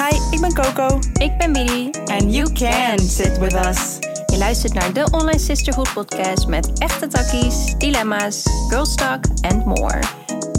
[0.00, 0.98] Hi, ik ben Coco.
[1.12, 1.90] Ik ben Bidi.
[2.06, 3.98] And you can sit with us.
[4.26, 10.02] Je luistert naar de Online Sisterhood podcast met echte takkies, dilemma's, girls talk and more.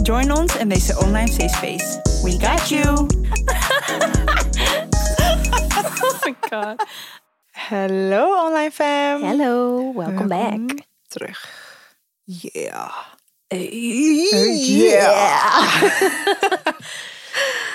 [0.02, 2.00] Join ons in deze online safe space.
[2.22, 2.84] We got you.
[6.04, 6.86] Oh my god.
[7.50, 9.22] Hallo online fam.
[9.22, 10.86] Hello, welcome back.
[11.08, 11.48] Terug.
[12.24, 12.90] Yeah.
[14.58, 15.02] Yeah.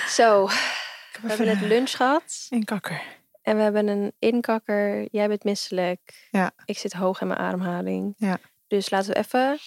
[0.08, 0.48] Zo,
[1.22, 3.02] we hebben net lunch gehad een kakker.
[3.42, 5.08] en we hebben een inkakker.
[5.10, 6.28] Jij bent misselijk.
[6.30, 6.50] Ja.
[6.64, 8.14] Ik zit hoog in mijn ademhaling.
[8.16, 8.38] Ja.
[8.66, 9.58] Dus laten we even.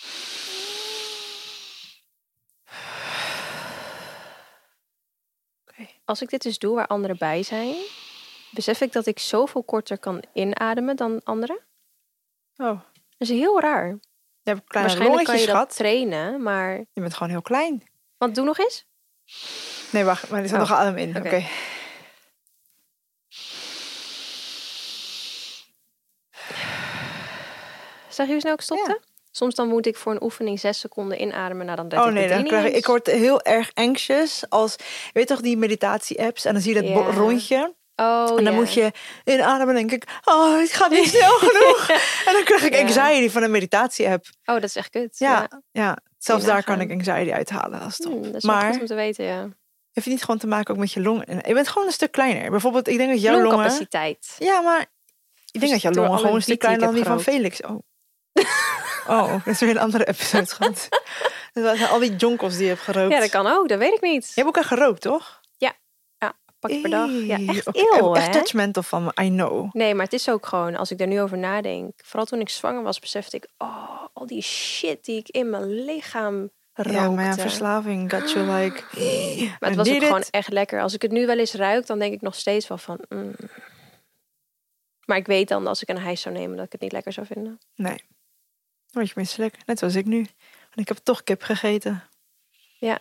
[6.06, 7.76] Als ik dit dus doe waar anderen bij zijn,
[8.52, 11.60] besef ik dat ik zoveel korter kan inademen dan anderen.
[12.56, 12.80] Oh,
[13.18, 13.88] Dat is heel raar.
[13.88, 13.98] je
[14.50, 16.78] hebt kleine Waarschijnlijk kan je dat trainen, maar.
[16.78, 17.84] Je bent gewoon heel klein.
[18.18, 18.86] Want doe nog eens.
[19.92, 20.30] Nee, wacht.
[20.30, 21.18] Maar er zit Oh, nog adem in.
[21.18, 21.44] Oké.
[28.10, 29.00] Zag je hoe snel ik stopte?
[29.32, 31.66] Soms dan moet ik voor een oefening zes seconden inademen.
[31.66, 35.12] Nou, dan Oh nee, de dan krijg ik, ik word heel erg anxious als, je
[35.14, 38.92] weet toch die meditatie-apps en dan zie je dat rondje Oh, en dan moet je
[39.24, 41.90] inademen en denk ik, oh het gaat niet snel genoeg.
[42.26, 44.26] En dan krijg ik anxiety van een meditatie-app.
[44.46, 45.18] Oh, dat is echt kut.
[45.20, 45.98] Ja, ja.
[46.18, 46.92] zelfs daar kan nagaan.
[46.92, 47.80] ik anxiety uithalen.
[47.80, 48.12] Dat is top.
[48.12, 49.48] Hmm, dat is wel maar goed om te weten, ja.
[49.94, 51.42] Heeft het niet gewoon te maken ook met je longen?
[51.48, 52.52] Je bent gewoon een stuk kleiner.
[52.52, 53.50] Bijvoorbeeld, ik denk dat jouw longen...
[53.50, 54.36] Longcapaciteit.
[54.40, 54.86] Ja, maar
[55.52, 57.62] ik denk dat jouw longen gewoon een stuk kleiner dan die van Felix.
[57.62, 57.80] Oh.
[59.08, 60.88] Oh, dat is weer een andere episode, schat.
[61.54, 63.14] Dat waren al die jonkels die je hebt gerookt.
[63.14, 63.68] Ja, dat kan ook.
[63.68, 64.26] Dat weet ik niet.
[64.26, 65.42] Je hebt elkaar gerookt, toch?
[66.62, 67.12] Pak je per dag.
[67.12, 69.74] Ja, echt eeuw, Echt judgmental van me, I know.
[69.74, 71.92] Nee, maar het is ook gewoon, als ik daar nu over nadenk.
[72.06, 73.48] Vooral toen ik zwanger was, besefte ik...
[73.58, 76.92] Oh, al die shit die ik in mijn lichaam rookte.
[76.92, 78.84] Ja, maar ja, verslaving got you like...
[79.60, 80.82] Maar het was ook gewoon echt lekker.
[80.82, 83.00] Als ik het nu wel eens ruik, dan denk ik nog steeds wel van...
[83.10, 83.36] mm.
[85.06, 87.14] Maar ik weet dan, als ik een hijs zou nemen, dat ik het niet lekker
[87.14, 87.60] zou vinden.
[87.76, 88.04] Nee.
[88.92, 89.58] Word je misselijk.
[89.66, 90.20] Net zoals ik nu.
[90.72, 92.04] En ik heb toch kip gegeten.
[92.80, 93.00] Ja.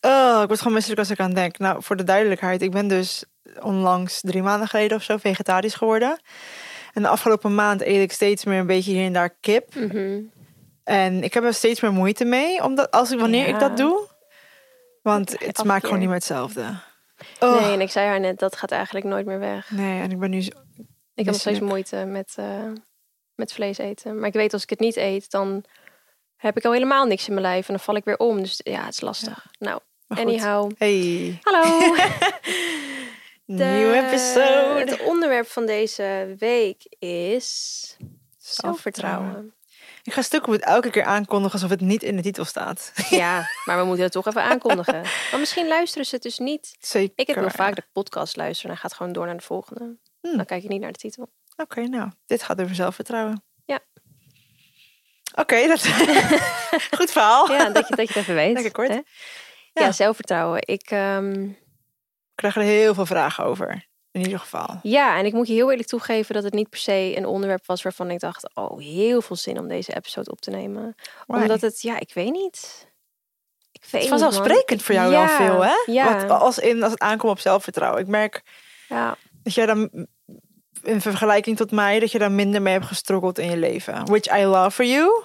[0.00, 1.58] Oh, ik word gewoon misselijk als ik aan denk.
[1.58, 2.62] Nou, voor de duidelijkheid.
[2.62, 3.24] Ik ben dus
[3.60, 6.20] onlangs drie maanden geleden of zo vegetarisch geworden.
[6.94, 9.74] En de afgelopen maand eet ik steeds meer een beetje hier en daar kip.
[9.74, 10.20] Mhm.
[10.88, 12.62] En ik heb er steeds meer moeite mee.
[12.62, 14.06] Omdat als ik, wanneer ik dat doe.
[15.02, 15.80] Want het Elke smaakt keer.
[15.80, 16.80] gewoon niet meer hetzelfde.
[17.40, 19.70] Oh, Nee, en ik zei haar net, dat gaat eigenlijk nooit meer weg.
[19.70, 20.50] nee, en ik ben nu zo-
[21.14, 22.72] Ik heb nog steeds moeite met, eh,
[23.34, 24.18] met vlees eten.
[24.18, 25.64] Maar ik weet, als ik het niet eet, dan
[26.36, 27.68] heb ik al helemaal niks in mijn lijf.
[27.68, 28.40] En dan val ik weer om.
[28.42, 29.46] Dus ja, het is lastig.
[29.58, 30.70] Nou, anyhow.
[30.78, 31.94] Hey, Hallo.
[33.44, 34.84] nieuw episode.
[34.86, 37.96] Het onderwerp van deze week is
[38.36, 39.52] zelfvertrouwen.
[40.08, 42.92] Ik ga stukken het elke keer aankondigen alsof het niet in de titel staat.
[43.10, 45.00] Ja, maar we moeten het toch even aankondigen.
[45.30, 46.76] Maar misschien luisteren ze het dus niet.
[46.80, 47.12] Zeker.
[47.16, 49.96] Ik heb heel vaak ik podcast luister en gaat gewoon door naar de volgende.
[50.20, 50.36] Hmm.
[50.36, 51.28] Dan kijk ik niet naar de titel.
[51.56, 53.42] Oké, nou, dit gaat over zelfvertrouwen.
[53.64, 53.78] Ja.
[55.34, 55.86] Oké, dat
[56.98, 57.52] goed verhaal.
[57.52, 58.52] Ja, dat je, dat je het even weet.
[58.52, 58.88] Lekker kort.
[58.88, 58.94] hè?
[58.94, 59.02] Ja.
[59.72, 59.92] Ja.
[59.92, 60.60] zelfvertrouwen.
[60.66, 61.56] Ik, ehm, Ik
[62.34, 63.86] krijg er heel veel vragen over.
[64.18, 64.78] In ieder geval.
[64.82, 67.66] ja, en ik moet je heel eerlijk toegeven dat het niet per se een onderwerp
[67.66, 70.94] was waarvan ik dacht, oh, heel veel zin om deze episode op te nemen.
[71.26, 71.40] Why?
[71.40, 72.86] Omdat het, ja, ik weet niet.
[73.72, 74.18] Ik weet het is niet, man.
[74.18, 75.72] vanzelfsprekend voor jou wel Ja, veel, hè?
[75.86, 78.00] Ja, Wat, als, in, als het aankomt op zelfvertrouwen.
[78.00, 78.42] Ik merk
[78.88, 79.16] ja.
[79.42, 80.06] dat jij dan
[80.82, 84.04] in vergelijking tot mij, dat je daar minder mee hebt gestroggeld in je leven.
[84.06, 85.22] Which I love for you.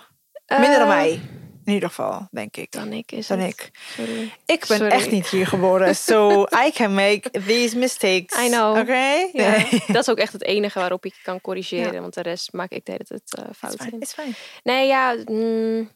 [0.48, 1.22] Minder dan Eh, mij.
[1.66, 2.72] In ieder geval, denk ik.
[2.72, 3.50] Dan ik is Dan het.
[3.50, 3.72] ik.
[3.98, 4.34] Sorry.
[4.46, 4.92] Ik ben Sorry.
[4.92, 5.96] echt niet hier geboren.
[6.14, 8.46] So I can make these mistakes.
[8.46, 8.78] I know.
[8.78, 8.94] Oké?
[8.94, 9.84] Ja, Nee.
[9.88, 11.94] dat is ook echt het enige waarop ik kan corrigeren.
[11.94, 12.02] Ja.
[12.02, 13.88] Want de rest maak ik de hele tijd eh, fout.
[14.00, 14.36] Is fijn.
[14.64, 15.92] Nee, ja, mm,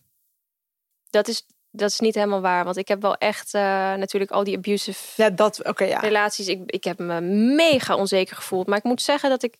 [1.10, 2.64] dat, is, dat is niet helemaal waar.
[2.64, 3.62] Want ik heb wel echt eh,
[3.94, 5.64] natuurlijk al die abusive Ja, dat.
[5.66, 6.00] Oké, ja.
[6.00, 6.48] relaties.
[6.48, 7.22] Ik, ik heb me
[7.56, 8.68] mega onzeker gevoeld.
[8.68, 9.56] Maar ik moet zeggen dat ik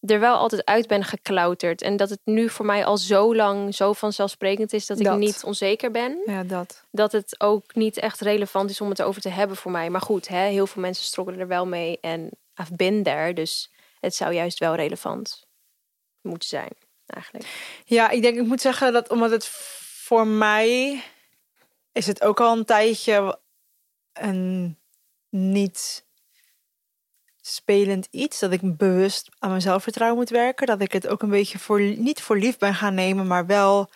[0.00, 1.82] er wel altijd uit ben geklauterd.
[1.82, 5.44] En dat het nu voor mij al zo lang zo vanzelfsprekend is dat ik niet
[5.44, 6.22] onzeker ben.
[6.26, 6.84] Ja, dat.
[6.90, 9.90] Dat het ook niet echt relevant is om het over te hebben voor mij.
[9.90, 11.98] Maar goed, hè, heel veel mensen struggelen er wel mee.
[12.00, 12.30] En
[12.60, 13.32] I've been there.
[13.32, 15.46] Dus het zou juist wel relevant
[16.20, 16.72] moeten zijn,
[17.06, 17.46] eigenlijk.
[17.84, 21.02] Ja, ik denk, ik moet zeggen dat omdat het voor mij
[21.92, 23.38] is het ook al een tijdje
[24.12, 24.78] een
[25.28, 26.04] niet
[27.42, 28.38] spelend iets.
[28.38, 30.66] Dat ik bewust aan mijn zelfvertrouwen moet werken.
[30.66, 33.90] Dat ik het ook een beetje voor, niet voor lief ben gaan nemen, maar wel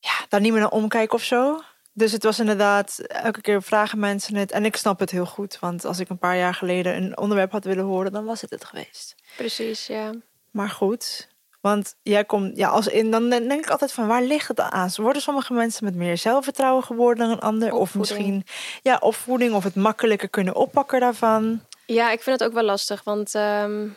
[0.00, 1.62] ja, daar niet meer naar omkijken of zo.
[1.92, 4.52] Dus het was inderdaad, elke keer vragen mensen het.
[4.52, 5.58] En ik snap het heel goed.
[5.60, 8.50] Want als ik een paar jaar geleden een onderwerp had willen horen, dan was het
[8.50, 9.14] het geweest.
[9.36, 10.12] Precies, ja.
[10.50, 11.28] Maar goed,
[11.60, 14.90] want jij komt, ja, als in, dan denk ik altijd van waar ligt het aan?
[14.96, 17.72] Worden sommige mensen met meer zelfvertrouwen geworden dan een ander?
[17.72, 18.46] Of misschien,
[18.82, 21.60] ja, opvoeding of het makkelijker kunnen oppakken daarvan.
[21.90, 23.88] Ja, ik vind het ook wel lastig, want ehm,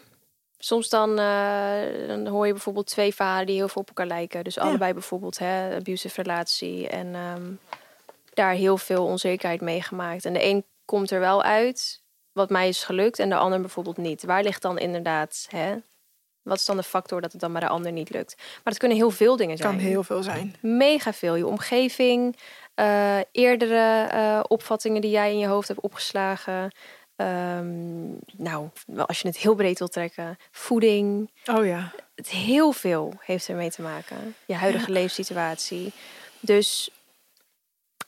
[0.58, 4.44] soms dan, eh, dan hoor je bijvoorbeeld twee verhalen die heel veel op elkaar lijken.
[4.44, 7.52] Dus allebei bijvoorbeeld hè, abusive relatie en ehm,
[8.34, 10.26] daar heel veel onzekerheid meegemaakt.
[10.26, 12.02] En de een komt er wel uit,
[12.32, 14.24] wat mij is gelukt, en de ander bijvoorbeeld niet.
[14.24, 15.76] Waar ligt dan inderdaad, hè?
[16.42, 18.36] Wat is dan de factor dat het dan bij de ander niet lukt?
[18.38, 19.70] Maar het kunnen heel veel dingen zijn.
[19.70, 20.56] Kan heel veel zijn.
[20.60, 21.36] Mega veel.
[21.36, 22.38] Je omgeving,
[22.74, 26.72] eh, eerdere eh, opvattingen die jij in je hoofd hebt opgeslagen.
[27.22, 28.70] Ehm, nou,
[29.06, 31.32] als je het heel breed wil trekken, voeding.
[31.46, 31.94] Oh ja.
[32.16, 34.36] Het heel veel heeft ermee te maken.
[34.46, 35.94] Je huidige leefsituatie.
[36.40, 36.90] Dus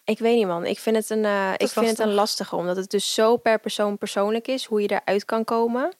[0.04, 2.16] ik weet niet man, ik vind het een, eh, ik vind het een lastig.
[2.16, 5.94] lastige, omdat het dus zo per persoon persoonlijk is hoe je eruit kan komen.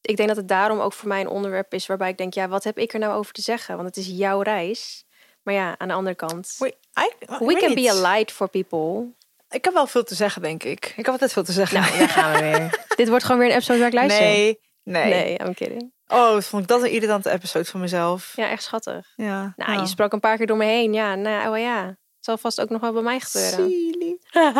[0.00, 2.48] Ik denk dat het daarom ook voor mij een onderwerp is waarbij ik denk, ja,
[2.48, 3.76] wat heb ik er nou over te zeggen?
[3.76, 5.04] Want het is jouw reis.
[5.42, 9.12] Maar ja, aan de andere kant, I, we weet can be a light for people.
[9.54, 10.84] Ik heb wel veel te zeggen, denk ik.
[10.86, 11.80] Ik heb altijd veel te zeggen.
[11.80, 12.84] Nou, daar gaan we weer.
[12.96, 14.22] Dit wordt gewoon weer een episode waar ik luister.
[14.22, 15.92] nee, nee, nee, I'm kidding.
[16.06, 18.32] Oh, vond ik dat een irritante episode van mezelf.
[18.36, 19.12] Ja, echt schattig.
[19.16, 19.52] Ja.
[19.56, 19.80] Nou, ja.
[19.80, 20.92] je sprak een paar keer door me heen.
[20.92, 21.86] Ja, nou oh ja.
[21.86, 23.70] Het zal vast ook nog wel bij mij gebeuren.
[23.70, 24.18] Silly.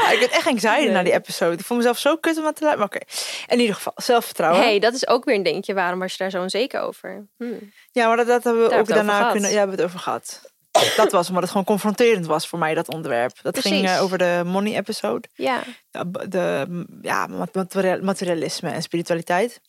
[0.00, 0.90] Ah, ik werd echt anxiety Nee.
[0.90, 1.56] na die episode.
[1.56, 2.88] Ik vond mezelf zo kut om aan te luisteren.
[2.90, 4.60] Maar oké, in ieder geval, zelfvertrouwen.
[4.62, 5.74] hey, dat is ook weer een dingetje.
[5.74, 7.26] Waarom was je daar zo onzeker over?
[7.36, 7.44] Hm.
[7.92, 9.50] Ja, maar dat, dat hebben we Daar ook daarna kunnen...
[9.50, 10.49] Ja, hebben we het over gehad.
[10.96, 13.42] Dat was omdat het gewoon confronterend was voor mij, dat onderwerp.
[13.42, 15.28] Dat ging eh, over de money episode.
[15.34, 15.62] Ja,
[16.28, 19.60] de ja, mat- material- materialisme en spiritualiteit.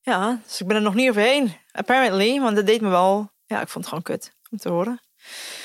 [0.00, 1.56] Ja, dus ik ben er nog niet overheen.
[1.72, 3.32] Apparently, want dat deed me wel...
[3.46, 5.00] Ja, ik vond het gewoon kut om te horen.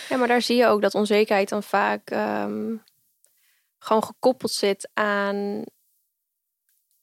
[0.10, 2.76] Ja, maar daar zie je ook dat onzekerheid dan vaak ehm,
[3.80, 5.64] gewoon gekoppeld zit aan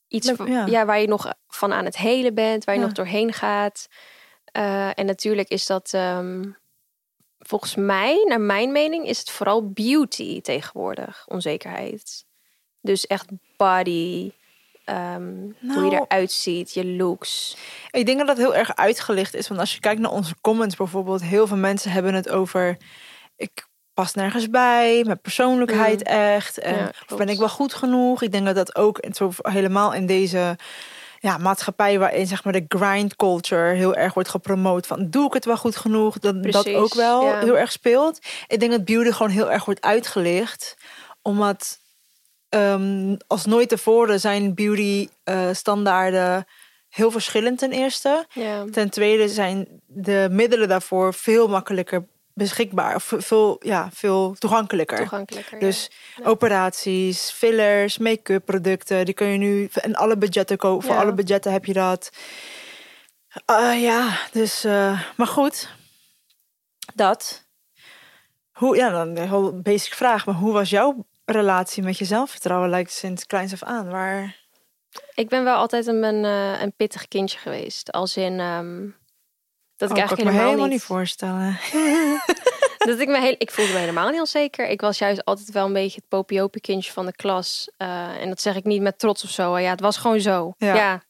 [0.07, 0.31] iets
[0.65, 0.85] Ja.
[0.85, 2.87] waar je nog van aan het helen bent, waar je Ja.
[2.87, 3.87] nog doorheen gaat.
[4.45, 6.43] Eh, en natuurlijk is dat ehm,
[7.47, 12.25] volgens mij, naar mijn mening, is het vooral beauty tegenwoordig, onzekerheid.
[12.81, 13.27] Dus echt
[13.57, 14.31] body,
[14.85, 16.05] ehm, hoe je Nou.
[16.07, 17.57] eruit ziet, je looks.
[17.91, 19.47] Ik denk dat dat heel erg uitgelicht is.
[19.47, 21.21] Want als je kijkt naar onze comments bijvoorbeeld...
[21.21, 22.77] heel veel mensen hebben het over...
[23.35, 26.57] ik pas nergens bij, mijn persoonlijkheid echt.
[26.57, 26.79] En, Mm.
[26.79, 28.21] Ja, of ben ik wel goed genoeg?
[28.21, 28.99] Ik denk dat dat ook
[29.41, 30.55] helemaal in deze
[31.19, 31.99] ja, maatschappij...
[31.99, 34.87] waarin zeg maar de grind culture heel erg wordt gepromoot.
[34.87, 36.19] Van doe ik het wel goed genoeg?
[36.19, 37.39] Dat dat ook wel ja.
[37.39, 38.19] heel erg speelt.
[38.47, 40.77] Ik denk dat beauty gewoon heel erg wordt uitgelicht.
[41.21, 41.79] Omdat...
[42.49, 46.45] ehm, als nooit tevoren zijn beauty eh, standaarden
[46.89, 48.25] heel verschillend ten eerste.
[48.33, 48.65] Ja.
[48.71, 52.95] Ten tweede zijn de middelen daarvoor veel makkelijker beschikbaar.
[52.95, 54.97] Of veel, ja, veel toegankelijker.
[54.97, 55.59] Toegankelijker.
[55.59, 56.25] Dus Ja.
[56.25, 60.85] operaties, fillers, make-up producten, die kun je nu en alle budgetten kopen.
[60.85, 61.01] Voor Ja.
[61.01, 62.09] alle budgetten heb je dat.
[63.45, 65.69] Ah, ja, dus, eh, maar goed.
[66.95, 67.45] Dat.
[68.51, 70.25] Hoe, ja, dan een heel basic vraag.
[70.25, 72.69] Maar hoe was jouw relatie met je zelfvertrouwen?
[72.69, 73.89] Lijkt sinds kleins af aan.
[73.89, 74.45] Waar?
[75.13, 77.91] Ik ben wel altijd een, een, eh, een pittig kindje geweest.
[77.91, 78.87] Als in ehm,
[79.77, 80.73] dat ik Oh, eigenlijk kan ik me helemaal, helemaal niet.
[80.73, 81.59] niet voorstellen.
[82.89, 84.67] dat ik me heel, ik voelde me helemaal niet onzeker.
[84.67, 87.71] Ik was juist altijd wel een beetje het popiopie kindje van de klas.
[87.77, 89.57] Eh, en dat zeg ik niet met trots of zo.
[89.57, 90.53] Ja, het was gewoon zo.
[90.57, 90.75] Ja.
[90.75, 91.03] Ja.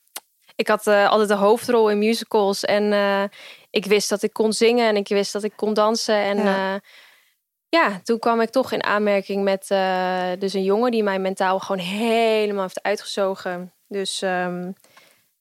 [0.55, 2.65] Ik had eh, altijd de hoofdrol in musicals.
[2.65, 3.23] En eh,
[3.69, 6.15] ik wist dat ik kon zingen en ik wist dat ik kon dansen.
[6.15, 6.73] En Ja.
[6.73, 6.79] ja,
[7.69, 9.67] ja toen kwam ik toch in aanmerking met
[10.39, 13.73] dus een jongen die mij mentaal gewoon helemaal heeft uitgezogen.
[13.87, 14.71] Dus ehm,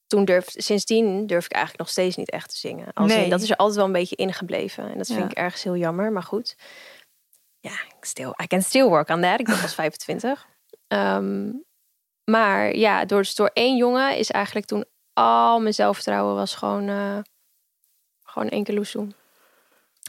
[0.07, 2.87] toen durf, sindsdien durf ik eigenlijk nog steeds niet echt te zingen.
[2.93, 3.29] Als in, Nee.
[3.31, 4.91] dat is er altijd wel een beetje ingebleven.
[4.91, 5.25] En dat vind Ja.
[5.25, 6.57] ik ergens heel jammer, maar goed.
[7.61, 9.41] Ja, ik still, I can still work on that.
[9.41, 10.47] Ik ben pas 25.
[10.89, 11.53] Ehm,
[12.25, 16.89] maar ja, door, dus door één jongen is eigenlijk toen al mijn zelfvertrouwen was gewoon,
[16.89, 17.19] eh
[18.23, 19.07] gewoon één keer loesoe.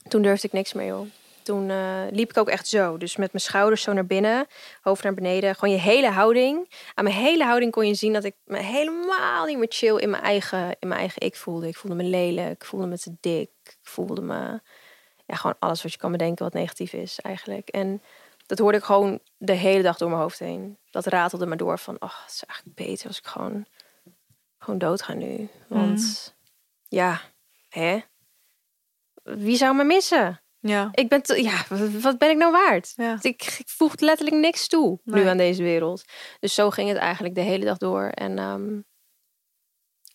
[0.07, 1.07] Toen durfde ik niks meer, joh.
[1.47, 2.97] Toen eh, liep ik ook echt zo.
[2.97, 4.47] Dus met mijn schouders zo naar binnen,
[4.81, 5.55] hoofd naar beneden.
[5.55, 6.69] Gewoon je hele houding.
[6.93, 10.09] Aan mijn hele houding kon je zien dat ik me helemaal niet meer chill in
[10.09, 11.67] mijn eigen, in mijn eigen ik voelde.
[11.67, 13.49] Ik voelde me lelijk, ik voelde me te dik.
[13.63, 14.61] Ik voelde me...
[15.25, 17.69] Ja, gewoon alles wat je kan bedenken wat negatief is eigenlijk.
[17.69, 18.01] En
[18.45, 20.77] dat hoorde ik gewoon de hele dag door mijn hoofd heen.
[20.91, 23.65] Dat ratelde me door van, oh, het is eigenlijk beter als ik gewoon,
[24.57, 25.49] gewoon dood ga nu.
[25.67, 26.35] Want
[26.87, 27.21] ja,
[27.69, 27.99] hè?
[29.23, 30.41] Wie zou me missen?
[30.59, 30.89] Ja.
[30.91, 31.63] Ik ben, te- ja,
[32.01, 32.93] wat ben ik nou waard?
[32.95, 33.17] Ja.
[33.21, 35.23] Ik, ik voeg letterlijk niks toe Nee.
[35.23, 36.03] nu aan deze wereld.
[36.39, 38.03] Dus zo ging het eigenlijk de hele dag door.
[38.09, 38.79] En ehm,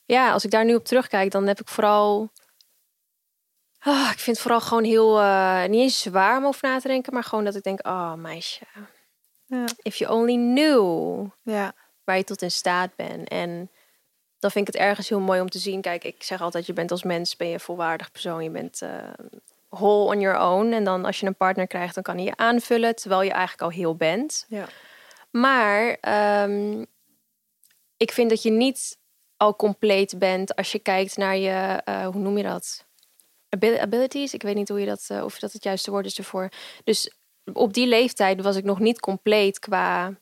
[0.05, 2.31] ja, als ik daar nu op terugkijk, dan heb ik vooral.
[3.79, 5.21] Ah, ik vind het vooral gewoon heel.
[5.21, 8.15] eh, niet eens zwaar om over na te denken, maar gewoon dat ik denk: oh
[8.15, 8.65] meisje,
[9.45, 9.65] Ja.
[9.83, 11.73] if you only knew Ja.
[12.05, 13.29] waar je tot in staat bent.
[13.29, 13.71] En
[14.39, 15.81] dan vind ik het ergens heel mooi om te zien.
[15.81, 18.43] Kijk, ik zeg altijd, je bent als mens, ben je een volwaardig persoon.
[18.43, 19.09] Je bent eh
[19.77, 20.73] whole on your own.
[20.73, 22.95] En dan als je een partner krijgt, dan kan hij je aanvullen.
[22.95, 24.45] Terwijl je eigenlijk al heel bent.
[24.49, 24.69] Ja.
[25.31, 26.85] Maar ehm,
[27.97, 28.99] ik vind dat je niet
[29.37, 32.87] al compleet bent als je kijkt naar je, eh, hoe noem je dat?
[33.49, 34.35] Abil- Abilities?
[34.35, 36.49] Ik weet niet hoe je dat, eh, of dat het juiste woord is ervoor.
[36.85, 37.13] Dus
[37.53, 40.15] op die leeftijd was ik nog niet compleet qua.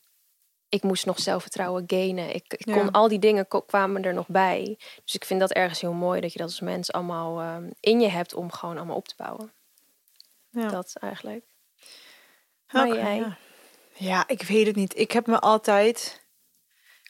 [0.71, 2.35] Ik moest nog zelfvertrouwen gainen.
[2.35, 2.89] Ik, ik kon Ja.
[2.93, 4.79] al die dingen kwamen er nog bij.
[5.05, 8.01] Dus ik vind dat ergens heel mooi dat je dat als mens allemaal ehm, in
[8.01, 9.53] je hebt om gewoon allemaal op te bouwen.
[10.51, 10.69] Ja.
[10.69, 11.45] Dat eigenlijk.
[12.71, 13.17] Maar jij?
[13.17, 13.37] Ja.
[13.95, 14.99] ja, ik weet het niet.
[14.99, 16.19] Ik heb me altijd...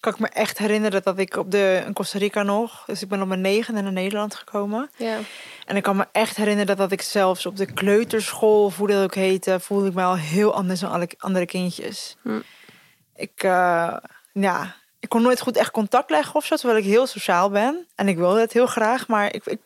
[0.01, 2.85] Kan ik me echt herinneren dat ik op de in Costa Rica nog...
[2.87, 4.91] Dus ik ben op mijn negende naar Nederland gekomen.
[4.97, 5.19] Ja.
[5.67, 9.15] En ik kan me echt herinneren dat ik zelfs op de kleuterschool, hoe dat ook
[9.15, 9.61] heette...
[9.61, 12.17] voelde ik me al heel anders dan alle andere kindjes.
[12.23, 12.41] Hm.
[13.21, 13.97] Ik, eh,
[14.33, 17.87] ja, ik kon nooit goed echt contact leggen of zo, terwijl ik heel sociaal ben.
[17.95, 19.47] En ik wilde het heel graag, maar ik...
[19.47, 19.59] ik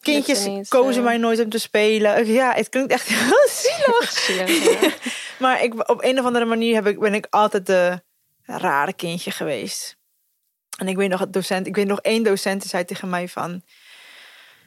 [0.00, 2.26] kindjes niet, kozen mij nooit om te spelen.
[2.26, 4.10] Ja, het klinkt echt heel zielig.
[4.10, 4.90] Zielig, ja.
[5.44, 8.02] Maar ik, op een of andere manier heb ik, ben ik altijd de
[8.42, 9.96] rare kindje geweest.
[10.78, 13.28] En ik weet nog, het docent, ik weet nog één docent die zei tegen mij
[13.28, 13.62] van...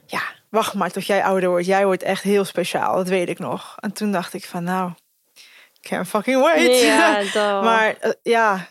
[0.05, 1.65] Ja, wacht maar tot jij ouder wordt.
[1.65, 3.75] Jij wordt echt heel speciaal, dat weet ik nog.
[3.79, 4.91] En toen dacht ik van nou,
[5.89, 6.81] can't fucking wait.
[6.81, 8.67] Ja, maar eh, ja,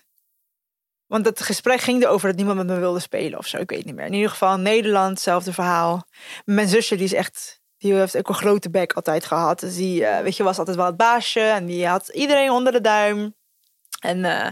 [1.12, 3.56] want het gesprek ging erover dat niemand met me wilde spelen of zo.
[3.56, 4.06] Ik weet niet meer.
[4.06, 6.06] In ieder geval Nederland, hetzelfde verhaal.
[6.44, 9.60] Mijn zusje die is echt, die heeft ook een grote bek altijd gehad.
[9.60, 12.72] Dus die, eh, weet je, was altijd wel het baasje en die had iedereen onder
[12.72, 13.34] de duim.
[14.00, 14.50] En eh,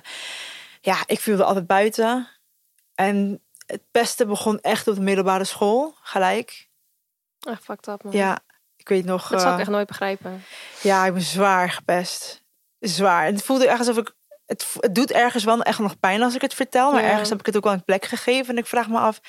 [0.81, 2.29] ja, ik viel er altijd buiten.
[2.95, 6.69] En het beste begon echt op de middelbare school, gelijk.
[7.40, 8.12] Echt fucked up, man.
[8.12, 8.38] Ja,
[8.76, 9.29] ik weet nog.
[9.29, 10.43] Dat zou eh, ik echt nooit begrijpen.
[10.83, 12.39] ja, ik ben zwaar gepest.
[12.81, 13.25] Zwaar.
[13.27, 14.13] Het voelde echt alsof ik.
[14.47, 16.93] Het, het doet ergens wel echt nog pijn als ik het vertel.
[16.93, 17.09] Maar Ja.
[17.11, 18.49] ergens heb ik het ook wel een plek gegeven.
[18.55, 19.21] En ik vraag me af: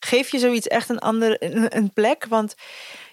[0.00, 2.26] geef je zoiets echt een, andere, een, een plek?
[2.28, 2.54] Want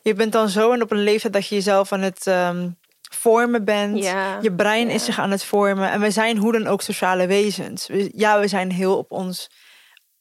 [0.01, 2.70] je bent dan zo en op een leeftijd dat je jezelf aan het ehm,
[3.12, 4.04] vormen bent.
[4.04, 4.38] Ja.
[4.42, 5.92] Je brein is zich aan het vormen.
[5.92, 7.88] En wij zijn hoe dan ook sociale wezens.
[7.88, 9.50] We- Ja, we zijn heel op ons.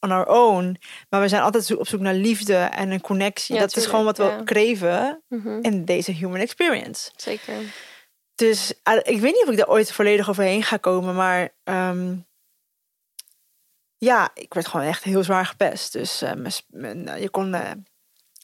[0.01, 0.77] On our own.
[1.11, 3.55] Maar we zijn altijd op zoek naar liefde en een connectie.
[3.55, 7.11] Ja, dat is gewoon wat we kreven Mhm, in deze human experience.
[7.17, 7.55] Zeker.
[8.37, 12.15] Dus eh, ik weet niet of ik daar ooit volledig overheen ga komen, maar ehm,
[13.97, 15.93] ja, ik werd gewoon echt heel zwaar gepest.
[15.93, 16.33] Dus eh,
[16.69, 17.57] mijn eh, je kon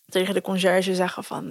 [0.06, 1.48] tegen de conciërge zeggen van,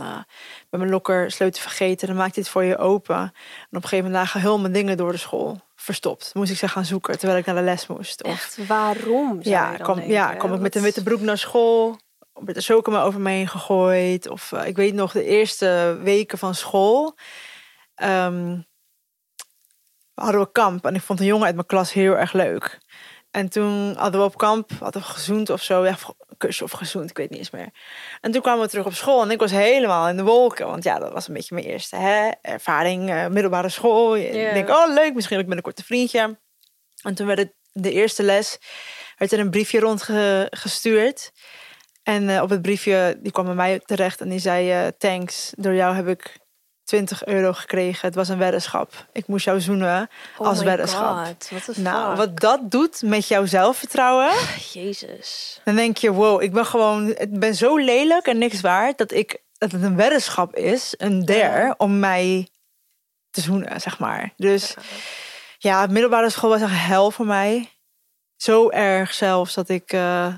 [0.70, 3.16] ben mijn lokker sleutel vergeten, dan maakt dit voor je open.
[3.16, 3.34] En op
[3.70, 6.34] een gegeven moment lagen heel mijn dingen door de school verstopt.
[6.34, 8.24] Moest ik ze gaan zoeken terwijl ik naar de les moest.
[8.24, 12.00] Of, Echt, waarom ja, kwam, ja, kwam ik met een witte broek naar school.
[12.34, 14.30] Werd er chocomel over me heen gegooid.
[14.30, 17.16] Of ik weet nog de eerste weken van school.
[18.02, 18.60] Ehm,
[20.14, 20.86] hadden we kamp.
[20.86, 22.80] En ik vond een jongen uit mijn klas heel erg leuk.
[23.32, 25.86] En toen hadden we op kamp, hadden we gezoend of zo.
[25.86, 25.96] Ja,
[26.38, 27.70] kusje of gezoend, ik weet niet eens meer.
[28.22, 30.68] En toen kwamen we terug op school en ik was helemaal in de wolken.
[30.68, 34.16] Want ja, dat was een beetje mijn eerste hè, ervaring, eh, middelbare school.
[34.16, 34.54] Ja.
[34.54, 36.40] denkt, oh leuk, misschien ook met een korte vriendje.
[37.02, 38.58] En toen werd het de eerste les,
[39.18, 41.32] werd er een briefje rondgestuurd.
[42.04, 45.54] En eh, op het briefje, die kwam bij mij terecht en die zei, eh, thanks,
[45.58, 46.40] door jou heb ik
[46.92, 48.08] 20 euro gekregen.
[48.08, 49.06] Het was een weddenschap.
[49.12, 51.26] Ik moest jou zoenen Oh als weddenschap.
[51.26, 54.32] God, Nou, wat dat doet met jouw zelfvertrouwen,
[54.74, 55.60] Jezus.
[55.64, 59.12] dan denk je, wow, ik ben gewoon, ik ben zo lelijk en niks waard dat
[59.12, 61.74] ik dat het een weddenschap is, een der, Ja.
[61.78, 62.48] om mij
[63.30, 64.34] te zoenen, zeg maar.
[64.38, 64.74] Dus
[65.58, 67.70] ja, middelbare school was echt hel voor mij.
[68.36, 70.34] Zo erg zelfs dat ik eh,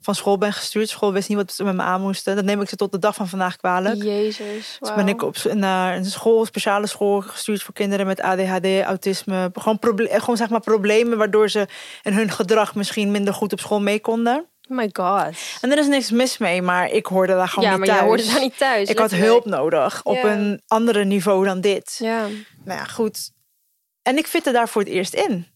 [0.00, 0.88] van school ben gestuurd.
[0.88, 2.36] School wist niet wat ze met me aan moesten.
[2.36, 4.02] Dat neem ik ze tot de dag van vandaag kwalijk.
[4.02, 4.76] Jezus.
[4.80, 8.66] Dus ben ik op, naar een school, een speciale school gestuurd voor kinderen met ADHD,
[8.84, 9.50] autisme.
[9.54, 11.66] Gewoon, gewoon zeg maar problemen waardoor ze
[12.02, 14.44] in hun gedrag misschien minder goed op school mee konden.
[14.68, 15.36] Oh my god.
[15.60, 17.98] En er is niks mis mee, maar ik hoorde daar gewoon ja, niet thuis.
[17.98, 18.88] jij hoorde daar niet thuis.
[18.88, 20.32] ik had hulp nodig op Ja.
[20.32, 21.96] een andere niveau dan dit.
[21.98, 22.26] Ja.
[22.64, 23.30] Nou ja, goed.
[24.02, 25.46] En ik fitte daar voor het eerst in.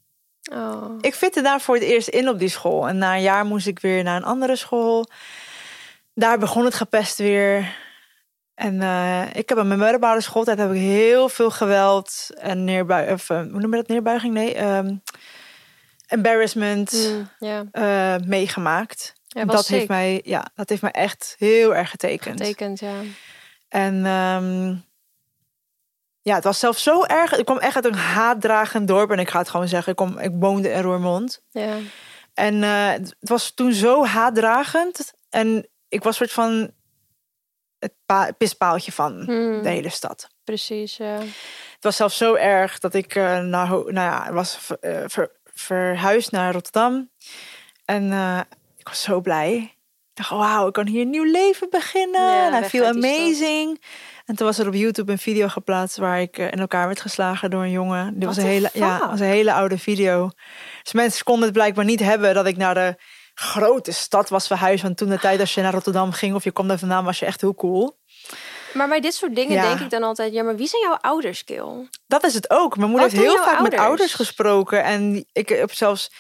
[0.53, 0.99] Oh.
[1.01, 2.89] Ik fitte daar voor het eerst in op die school.
[2.89, 5.07] En na een jaar moest ik weer naar een andere school.
[6.15, 7.77] Daar begon het gepest weer.
[8.55, 13.19] En eh, ik heb aan mijn middelbare schooltijd heb ik heel veel geweld en neerbuiging.
[13.19, 13.89] Of, eh, hoe noem je dat?
[13.89, 14.35] Neerbuiging?
[14.35, 14.55] Nee.
[14.55, 14.97] ehm,
[16.07, 16.93] embarrassment
[17.39, 19.13] Mm, eh, meegemaakt.
[19.27, 22.41] Ja, dat heeft mij, ja, dat heeft mij echt heel erg getekend.
[22.41, 22.95] Getekend, ja.
[23.69, 24.75] En ehm,
[26.25, 27.33] ja, het was zelfs zo erg.
[27.37, 29.11] Ik kwam echt uit een haatdragend dorp.
[29.11, 29.91] En ik ga het gewoon zeggen.
[29.91, 31.43] Ik, kom, ik woonde in Roermond.
[31.51, 31.77] Ja.
[32.35, 35.13] En eh, het was toen zo haatdragend.
[35.31, 36.71] En ik was soort van
[37.79, 40.29] het pa- pispaaltje van Hmm, de hele stad.
[40.45, 41.19] Precies, ja.
[41.75, 45.33] Het was zelfs zo erg dat ik eh, naar, nou ja, was ver- eh, ver-
[45.55, 47.11] verhuisd naar Rotterdam.
[47.85, 48.13] En
[48.77, 49.55] ik was zo blij.
[49.57, 52.21] Ik dacht, wauw, ik kan hier een nieuw leven beginnen.
[52.21, 53.83] Ja, en I feel amazing.
[54.25, 57.01] En toen was er op YouTube een video geplaatst waar ik eh, in elkaar werd
[57.01, 58.15] geslagen door een jongen.
[58.19, 60.31] Dit was een hele, ja, was een hele oude video.
[60.83, 62.95] Dus mensen konden het blijkbaar niet hebben dat ik naar de
[63.35, 64.83] grote stad was verhuisd.
[64.83, 67.19] Want toen de tijd als je naar Rotterdam ging of je kwam daar vandaan, was
[67.19, 67.99] je echt heel cool.
[68.75, 69.63] Maar bij dit soort dingen Ja.
[69.69, 70.33] denk ik dan altijd...
[70.33, 71.89] Ja, maar wie zijn jouw ouders, Kill?
[72.07, 72.77] Dat is het ook.
[72.77, 74.15] Mijn moeder Wat heeft heel vaak met ouders?
[74.15, 74.85] gesproken.
[74.85, 76.11] En ik heb zelfs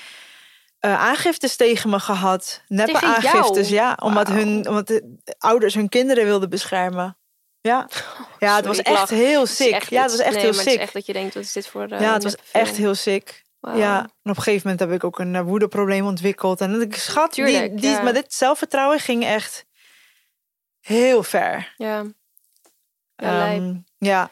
[0.78, 2.62] eh, aangiftes tegen me gehad.
[2.68, 3.36] Neppe Tegen jou?
[3.36, 3.96] aangiftes, ja.
[4.02, 7.16] Omdat, hun, omdat de ouders hun kinderen wilden beschermen.
[7.68, 7.88] Ja,
[8.38, 9.82] ja het was echt heel sick.
[9.82, 10.78] ja, het was echt heel sick.
[10.78, 11.88] Echt dat je denkt, wat is dit voor...
[11.88, 13.42] eh, ja, het was echt heel sick.
[13.60, 16.60] Ja, en op een gegeven moment heb ik ook een eh, woedeprobleem ontwikkeld.
[16.60, 18.02] En ik schat, die, Tuurlijk, die, ja.
[18.02, 19.66] maar dit zelfvertrouwen ging echt
[20.80, 21.74] heel ver.
[21.76, 22.04] Ja.
[23.16, 23.52] Ja.
[23.54, 24.30] Ehm, ja,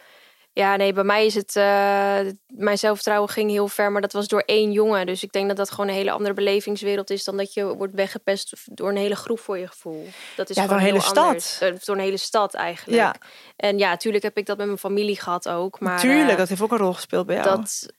[0.54, 1.56] Ja, nee, bij mij is het...
[1.56, 5.06] eh, mijn zelfvertrouwen ging heel ver, maar dat was door één jongen.
[5.06, 7.24] Dus ik denk dat dat gewoon een hele andere belevingswereld is...
[7.24, 10.08] dan dat je wordt weggepest door een hele groep voor je gevoel.
[10.36, 11.54] Dat is Ja, door een hele anders.
[11.54, 11.70] stad.
[11.72, 12.98] Eh, Door een hele stad eigenlijk.
[12.98, 13.14] Ja.
[13.56, 15.80] En ja, natuurlijk heb ik dat met mijn familie gehad ook.
[15.80, 16.30] Maar tuurlijk.
[16.30, 17.56] eh, dat heeft ook een rol gespeeld bij jou.
[17.56, 17.92] dat...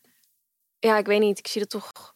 [0.80, 1.40] Ja, ik weet niet.
[1.40, 2.14] Ik zie dat toch...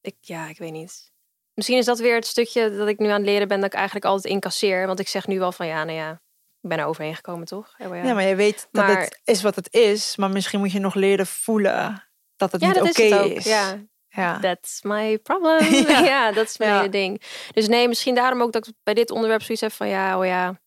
[0.00, 1.12] Ik, ja, ik weet niet.
[1.54, 3.60] Misschien is dat weer het stukje dat ik nu aan het leren ben...
[3.60, 4.86] dat ik eigenlijk altijd incasseer.
[4.86, 6.20] Want ik zeg nu wel van ja, nou ja...
[6.68, 7.74] Ik ben er overheen gekomen, toch?
[7.78, 8.04] Ja, maar ja.
[8.04, 10.16] Ja, maar je weet dat Maar- het is wat het is.
[10.16, 12.04] Maar misschien moet je nog leren voelen
[12.36, 13.30] dat het Ja, niet dat oké ook.
[13.30, 13.44] is.
[13.44, 14.38] Ja, ja.
[14.40, 15.64] that's my problem.
[16.04, 16.32] Ja.
[16.32, 17.22] dat is mijn ding.
[17.52, 20.26] Dus nee, misschien daarom ook dat ik bij dit onderwerp zoiets heb van ja, oh
[20.26, 20.60] ja,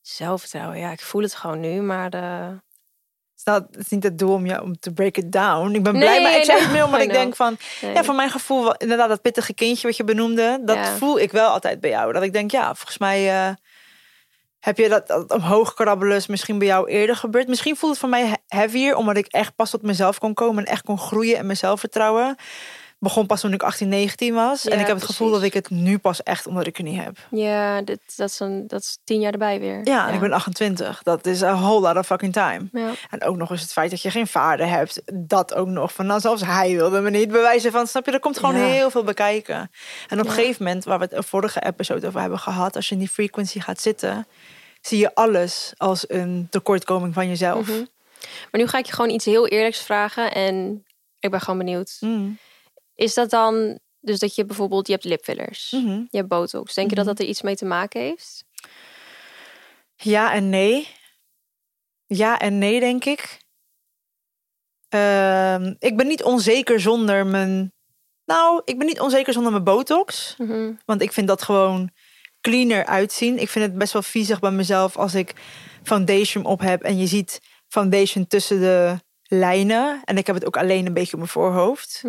[0.00, 0.78] zelfvertrouwen.
[0.78, 2.58] Ja, ik voel het gewoon nu, maar de...
[3.44, 5.74] Het is het is niet het doel om je om te break it down.
[5.74, 7.56] Ik ben Nee, blij, maar ik I zeg know, het I ik denk van...
[7.80, 7.92] nee.
[7.92, 10.60] Ja, voor mijn gevoel, inderdaad, dat pittige kindje wat je benoemde...
[10.64, 10.96] dat Ja.
[10.96, 12.12] voel ik wel altijd bij jou.
[12.12, 13.28] Dat ik denk, ja, volgens mij...
[13.48, 13.54] eh,
[14.60, 17.48] heb je dat, omhoog krabbelen is misschien bij jou eerder gebeurd.
[17.48, 20.64] Misschien voelt het voor mij he- heavier, omdat ik echt pas tot mezelf kon komen
[20.64, 22.36] en echt kon groeien en mezelf vertrouwen.
[23.00, 24.66] Begon pas toen ik 18, 19 was.
[24.66, 27.16] en ik heb het gevoel dat ik het nu pas echt onder de knie heb.
[27.30, 29.80] Ja, dit, dat, is een, dat is tien jaar erbij weer.
[29.84, 31.02] Ja, en ik ben 28.
[31.02, 32.68] Dat is a whole lot of fucking time.
[32.72, 32.90] Ja.
[33.10, 35.02] En ook nog eens het feit dat je geen vader hebt.
[35.14, 35.92] Dat ook nog.
[35.92, 38.12] Van, nou, zelfs hij wilde me niet bewijzen van, snap je?
[38.12, 39.70] Er komt gewoon heel veel bekijken.
[40.08, 42.76] En op een gegeven moment, waar we het een vorige episode over hebben gehad.
[42.76, 44.26] Als je in die frequency gaat zitten,
[44.80, 47.68] zie je alles als een tekortkoming van jezelf.
[47.68, 47.84] Mhm.
[48.50, 50.84] Maar nu ga ik je gewoon iets heel eerlijks vragen en
[51.20, 51.96] ik ben gewoon benieuwd.
[52.00, 52.38] Mm.
[53.00, 55.88] Is dat dan, dus dat je bijvoorbeeld, je hebt lipfillers, Mhm.
[56.10, 56.74] je hebt botox.
[56.74, 57.14] Denk je dat Mhm.
[57.14, 58.44] dat er iets mee te maken heeft?
[59.96, 60.88] Ja en nee.
[62.06, 63.38] Ja en nee, denk ik.
[64.88, 67.72] Ehm, ik ben niet onzeker zonder mijn.
[68.24, 70.34] Nou, ik ben niet onzeker zonder mijn botox.
[70.38, 70.72] Mhm.
[70.84, 71.90] Want ik vind dat gewoon
[72.40, 73.38] cleaner uitzien.
[73.38, 75.34] Ik vind het best wel viezig bij mezelf als ik
[75.82, 80.00] foundation op heb en je ziet foundation tussen de lijnen.
[80.04, 82.02] En ik heb het ook alleen een beetje op mijn voorhoofd.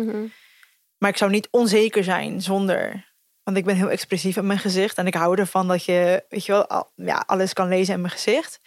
[1.02, 3.12] Maar ik zou niet onzeker zijn zonder.
[3.42, 4.98] Want ik ben heel expressief in mijn gezicht.
[4.98, 8.00] En ik hou ervan dat je, weet je wel, al- ja, alles kan lezen in
[8.00, 8.60] mijn gezicht.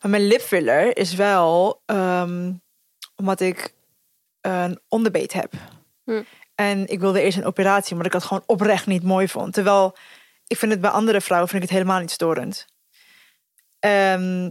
[0.00, 2.52] Maar mijn lipfiller is wel ehm,
[3.16, 3.74] omdat ik
[4.40, 5.52] een onderbeet heb.
[6.04, 6.22] Hm.
[6.54, 9.54] En ik wilde eerst een operatie, maar ik het gewoon oprecht niet mooi vond.
[9.54, 9.96] Terwijl
[10.46, 12.66] ik vind het bij andere vrouwen vind ik het helemaal niet storend.
[13.78, 14.50] Ehm,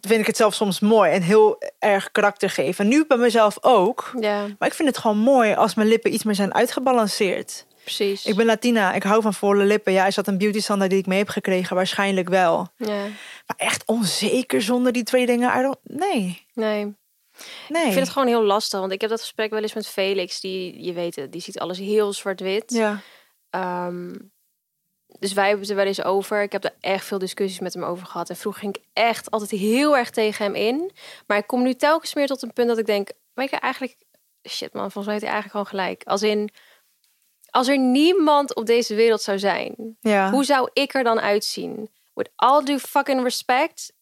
[0.00, 2.84] vind ik het zelf soms mooi en heel erg karakter geven.
[2.84, 4.12] En nu bij mezelf ook.
[4.20, 7.66] Ja, Maar ik vind het gewoon mooi als mijn lippen iets meer zijn uitgebalanceerd.
[7.84, 8.26] precies.
[8.26, 9.92] Ik ben Latina, ik hou van volle lippen.
[9.92, 11.76] Ja, is dat een beauty standaard die ik mee heb gekregen?
[11.76, 12.68] Waarschijnlijk wel.
[12.76, 13.02] Ja,
[13.46, 15.76] Maar echt onzeker zonder die twee dingen?
[15.82, 16.94] Nee, nee.
[17.68, 17.86] nee.
[17.86, 20.40] Ik vind het gewoon heel lastig, want ik heb dat gesprek wel eens met Felix.
[20.40, 22.72] Die, je weet het, die ziet alles heel zwart-wit.
[22.72, 23.00] Ja,
[23.50, 24.14] Ehm,
[25.20, 26.42] dus wij hebben het er wel eens over.
[26.42, 28.30] Ik heb er echt veel discussies met hem over gehad.
[28.30, 30.90] En vroeger ging ik echt altijd heel erg tegen hem in.
[31.26, 33.10] Maar ik kom nu telkens meer tot een punt dat ik denk...
[33.34, 33.96] Weet je, eigenlijk...
[34.48, 36.02] Shit man, volgens mij heeft hij eigenlijk gewoon gelijk.
[36.04, 36.50] Als in...
[37.50, 39.96] Als er niemand op deze wereld zou zijn...
[40.00, 40.30] ja.
[40.30, 41.90] Hoe zou ik er dan uitzien?
[42.14, 43.92] With all due fucking respect...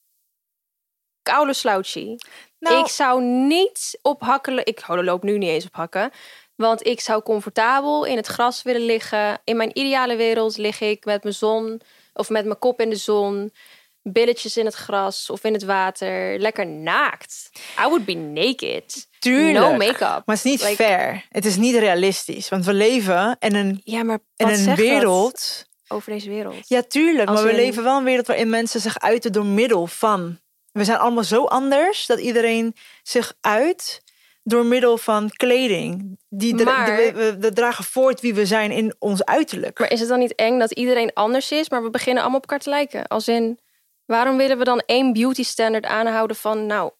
[1.22, 2.16] Koude slouchy.
[2.58, 4.66] Nou, Ik zou niet op hakken.
[4.66, 6.10] Ik oh, loop nu niet eens op hakken.
[6.58, 9.40] Want ik zou comfortabel in het gras willen liggen.
[9.44, 11.80] In mijn ideale wereld lig ik met mijn zon
[12.12, 13.52] of met mijn kop in de zon.
[14.02, 16.38] Billetjes in het gras of in het water.
[16.38, 17.50] Lekker naakt.
[17.80, 19.08] I would be naked.
[19.18, 19.58] tuurlijk.
[19.58, 20.00] No make-up.
[20.00, 21.24] Maar het is niet Like- fair.
[21.28, 22.48] Het is niet realistisch.
[22.48, 25.64] Want we leven in een, Ja, maar in een wereld...
[25.88, 26.68] over deze wereld?
[26.68, 27.28] Ja, tuurlijk.
[27.28, 29.86] Als maar we in- leven wel in een wereld waarin mensen zich uiten door middel
[29.86, 30.38] van.
[30.72, 34.02] We zijn allemaal zo anders dat iedereen zich uit
[34.48, 36.18] door middel van kleding.
[36.28, 39.78] Die dra- Maar- de- we, dragen voort wie we zijn in ons uiterlijk.
[39.78, 42.46] Maar is het dan niet eng dat iedereen anders is, maar we beginnen allemaal op
[42.46, 43.06] elkaar te lijken?
[43.06, 43.58] Als in,
[44.04, 46.90] waarom willen we dan één beauty standard aanhouden van, nou,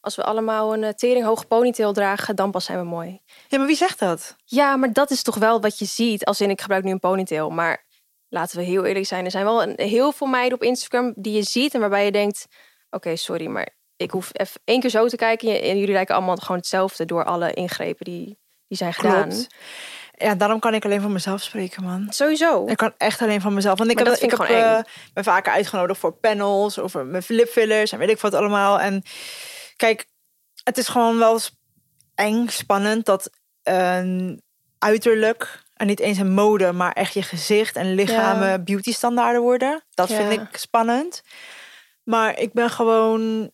[0.00, 3.20] als we allemaal een uh, teringhoge ponytail dragen, dan pas zijn we mooi.
[3.48, 4.36] Ja, maar wie zegt dat?
[4.44, 6.24] Ja, maar dat is toch wel wat je ziet.
[6.24, 7.84] Als in, ik gebruik nu een ponytail, maar
[8.28, 9.24] laten we heel eerlijk zijn.
[9.24, 12.46] Er zijn wel heel veel meiden op Instagram die je ziet en waarbij je denkt,
[12.90, 16.36] oké, sorry, maar ik hoef even één keer zo te kijken en jullie lijken allemaal
[16.36, 19.28] gewoon hetzelfde door alle ingrepen die, die zijn gedaan.
[19.28, 19.46] Klopt.
[20.18, 22.06] Ja, daarom kan ik alleen van mezelf spreken, man.
[22.08, 22.66] Sowieso.
[22.66, 23.78] Ik kan echt alleen van mezelf.
[23.78, 24.82] Want ik Maar heb, dat ik heb gewoon eh,
[25.14, 28.80] me vaker uitgenodigd voor panels over mijn lipfillers en weet ik wat allemaal.
[28.80, 29.02] En
[29.76, 30.06] kijk,
[30.64, 31.38] het is gewoon wel
[32.14, 33.30] eng, spannend dat
[33.62, 34.42] een
[34.78, 38.58] uiterlijk en niet eens een mode, maar echt je gezicht en lichamen Ja.
[38.58, 39.84] beauty standaarden worden.
[39.90, 41.22] Dat vind ik spannend.
[42.02, 43.50] Maar ik ben gewoon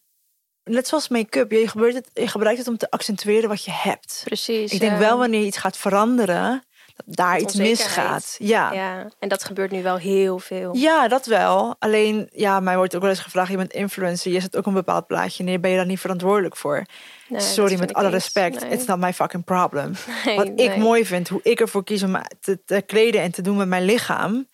[0.64, 1.51] net zoals make-up.
[1.51, 4.22] Je, gebruikt het, je gebruikt het om te accentueren wat je hebt.
[4.25, 4.72] Precies.
[4.72, 4.98] Ik denk ja.
[4.98, 6.64] wel wanneer je iets gaat veranderen,
[6.96, 8.37] dat daar iets misgaat.
[8.38, 8.72] Ja.
[8.72, 10.77] Ja, en dat gebeurt nu wel heel veel.
[10.77, 11.77] Ja, dat wel.
[11.79, 14.72] Alleen, ja, mij wordt ook wel eens gevraagd, je bent influencer, je zet ook een
[14.72, 16.85] bepaald plaatje neer, ben je daar niet verantwoordelijk voor?
[17.29, 18.70] Nee, Sorry, met alle respect, Nee.
[18.70, 19.92] it's not my fucking problem.
[20.25, 23.57] Nee, Wat ik mooi vind, hoe ik ervoor kies om te kleden en te doen
[23.57, 24.48] met mijn lichaam,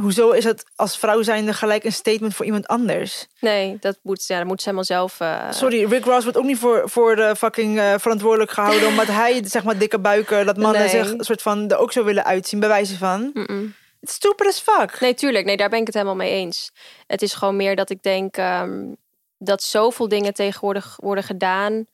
[0.00, 3.26] hoezo is het als vrouw zijnde gelijk een statement voor iemand anders?
[3.40, 5.20] Nee, dat moet, ja, dat moet ze helemaal zelf...
[5.20, 9.06] eh, Sorry, Rick Ross wordt ook niet voor, voor de fucking eh, verantwoordelijk gehouden, omdat
[9.22, 10.88] hij, zeg maar, dikke buiken, dat mannen Nee.
[11.04, 13.30] zich soort van er ook zo willen uitzien, bij wijze van.
[13.34, 13.74] mm-mm.
[14.00, 15.00] It's stupid as fuck.
[15.00, 15.44] Nee, tuurlijk.
[15.44, 16.72] Nee, daar ben ik het helemaal mee eens.
[17.06, 18.84] Het is gewoon meer dat ik denk ehm,
[19.38, 21.84] dat zoveel dingen tegenwoordig worden gedaan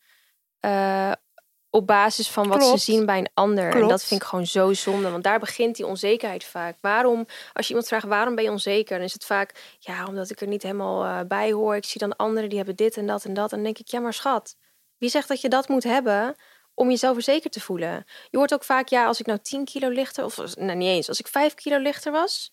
[0.60, 1.12] eh,
[1.76, 2.80] op basis van wat Klopt.
[2.80, 3.74] ze zien bij een ander.
[3.74, 6.76] En dat vind ik gewoon zo zonde, want daar begint die onzekerheid vaak.
[6.80, 10.30] Waarom, als je iemand vraagt waarom ben je onzeker, dan is het vaak ja, omdat
[10.30, 11.76] ik er niet helemaal eh, bij hoor.
[11.76, 13.50] Ik zie dan anderen die hebben dit en dat en dat.
[13.50, 14.56] En dan denk ik, ja, maar schat,
[14.98, 16.36] wie zegt dat je dat moet hebben?
[16.74, 18.04] Om jezelf verzekerd te voelen.
[18.30, 21.08] Je hoort ook vaak, ja, als ik nou 10 kilo lichter, of nou niet eens,
[21.08, 22.52] als ik 5 kilo lichter was,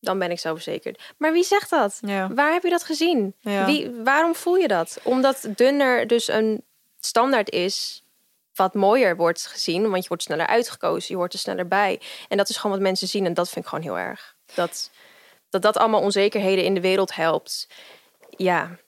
[0.00, 1.02] dan ben ik zelfverzekerd.
[1.18, 1.98] Maar wie zegt dat?
[2.00, 2.32] Ja.
[2.34, 3.34] Waar heb je dat gezien?
[3.40, 3.64] Ja.
[3.64, 4.98] Wie, waarom voel je dat?
[5.02, 6.64] Omdat dunner dus een
[7.00, 8.01] standaard is
[8.54, 12.00] wat mooier wordt gezien, want je wordt sneller uitgekozen, je hoort er sneller bij.
[12.28, 14.34] En dat is gewoon wat mensen zien en dat vind ik gewoon heel erg.
[14.54, 14.90] Dat
[15.48, 17.68] dat, dat allemaal onzekerheden in de wereld helpt.
[18.30, 18.78] Ja,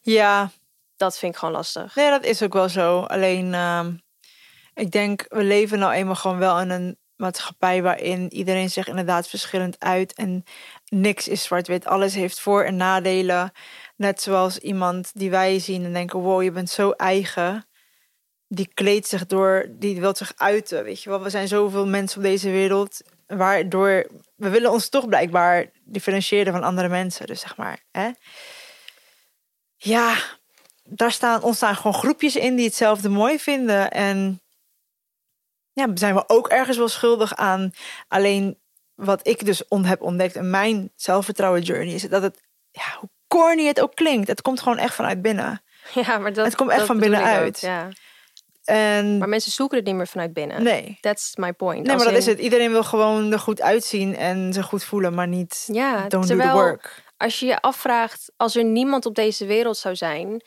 [0.00, 0.50] Ja,
[0.96, 1.94] dat vind ik gewoon lastig.
[1.94, 3.00] Nee, dat is ook wel zo.
[3.00, 3.96] Alleen, ehm,
[4.74, 9.28] ik denk, we leven nou eenmaal gewoon wel in een maatschappij waarin iedereen zich inderdaad
[9.28, 10.44] verschillend uit en
[10.88, 11.86] niks is zwart-wit.
[11.86, 13.52] Alles heeft voor- en nadelen.
[13.96, 17.67] Net zoals iemand die wij zien en denken, wow, je bent zo eigen.
[18.48, 20.84] Die kleedt zich door, die wil zich uiten.
[20.84, 23.00] Weet je wel, we zijn zoveel mensen op deze wereld.
[23.26, 24.06] Waardoor
[24.36, 27.26] we willen ons toch blijkbaar differentiëren van andere mensen.
[27.26, 28.10] Dus zeg maar, hè?
[29.76, 30.16] Ja,
[30.84, 33.90] daar staan, ontstaan gewoon groepjes in die hetzelfde mooi vinden.
[33.90, 34.40] En
[35.72, 37.70] ja, zijn we ook ergens wel schuldig aan.
[38.08, 38.58] Alleen
[38.94, 43.08] wat ik dus on, heb ontdekt in mijn zelfvertrouwen journey is dat het, ja, hoe
[43.26, 45.62] corny het ook klinkt, het komt gewoon echt vanuit binnen.
[45.94, 47.56] Ja, maar dat, Het komt echt dat van binnenuit.
[47.56, 47.88] ook, Ja.
[48.68, 50.62] En Maar mensen zoeken het niet meer vanuit binnen.
[50.62, 51.82] nee, That's my point.
[51.86, 52.44] nee, Als maar dat in- is het.
[52.44, 56.20] Iedereen wil gewoon er goed uitzien en zich goed voelen, maar niet Ja, don't do
[56.28, 57.02] terwijl the work.
[57.16, 60.42] als je je afvraagt, als er niemand op deze wereld zou zijn,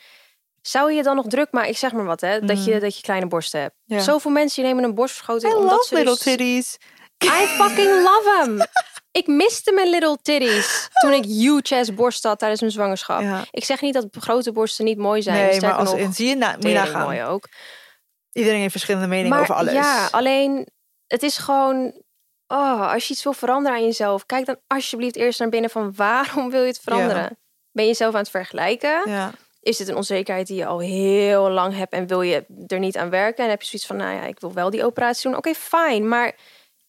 [0.60, 1.70] zou je je dan nog druk maken?
[1.70, 3.74] Ik zeg maar wat, hè, dat, je, dat je kleine borsten hebt.
[3.84, 3.96] Mm.
[3.96, 4.02] Ja.
[4.02, 6.78] Zoveel mensen nemen een borstvergroting I omdat love ze little dus- titties.
[7.24, 8.58] I fucking love them.
[9.20, 13.20] Ik miste mijn little titties toen ik huge ass borst had tijdens mijn zwangerschap.
[13.20, 13.44] Ja.
[13.50, 15.36] Ik zeg niet dat grote borsten niet mooi zijn.
[15.50, 17.04] Nee, maar als nog, in, zie je, nou, moet je tering nagaan.
[17.06, 17.48] mooi ook.
[18.32, 19.72] Iedereen heeft verschillende meningen Maar over alles.
[19.72, 20.66] ja, alleen
[21.06, 22.00] het is gewoon.
[22.46, 25.94] Oh, als je iets wil veranderen aan jezelf, kijk dan alsjeblieft eerst naar binnen van
[25.94, 27.38] waarom wil je het veranderen?
[27.70, 29.02] Ben je jezelf aan het vergelijken?
[29.10, 29.32] ja.
[29.60, 32.96] Is het een onzekerheid die je al heel lang hebt en wil je er niet
[32.96, 33.44] aan werken?
[33.44, 35.38] En heb je zoiets van, nou ja, ik wil wel die operatie doen.
[35.38, 36.36] Oké, fijn, maar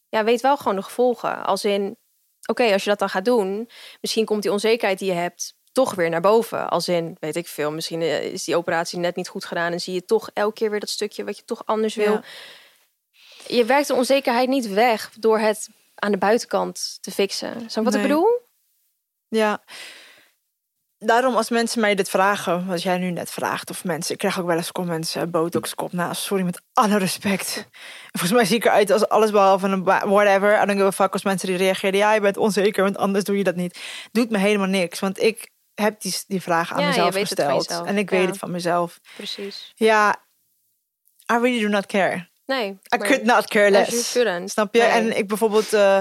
[0.10, 1.45] ja, weet wel gewoon de gevolgen.
[1.45, 1.97] Als in,
[2.45, 3.69] oké, als je dat dan gaat doen,
[4.01, 6.69] misschien komt die onzekerheid die je hebt toch weer naar boven.
[6.69, 9.79] Als in, weet ik veel, misschien eh, is die operatie net niet goed gedaan en
[9.79, 12.12] zie je toch elke keer weer dat stukje wat je toch anders wil.
[12.12, 12.23] Ja.
[13.47, 17.53] Je werkt de onzekerheid niet weg door het aan de buitenkant te fixen.
[17.55, 18.41] Snap je wat ik bedoel?
[19.27, 19.62] Ja.
[20.97, 24.39] Daarom als mensen mij dit vragen, wat jij nu net vraagt, of mensen, ik krijg
[24.39, 27.67] ook wel eens comments, eh, botox kop naast, sorry met alle respect.
[28.12, 30.62] Volgens mij zie ik eruit als alles behalve een whatever.
[30.62, 33.23] I don't give a fuck als mensen die reageren, ja je bent onzeker, want anders
[33.23, 33.79] doe je dat niet.
[34.12, 37.67] Doet me helemaal niks, want ik heb die, die vraag aan Ja, mezelf gesteld.
[37.86, 38.17] En ik ja.
[38.17, 38.99] weet het van mezelf.
[39.15, 39.71] Precies.
[39.75, 40.15] Ja,
[41.31, 42.27] I really do not care.
[42.45, 42.77] Nee.
[42.95, 44.12] I could not care you less.
[44.51, 44.81] Snap je?
[44.81, 44.89] Nee.
[44.89, 45.99] En ik bijvoorbeeld, eh,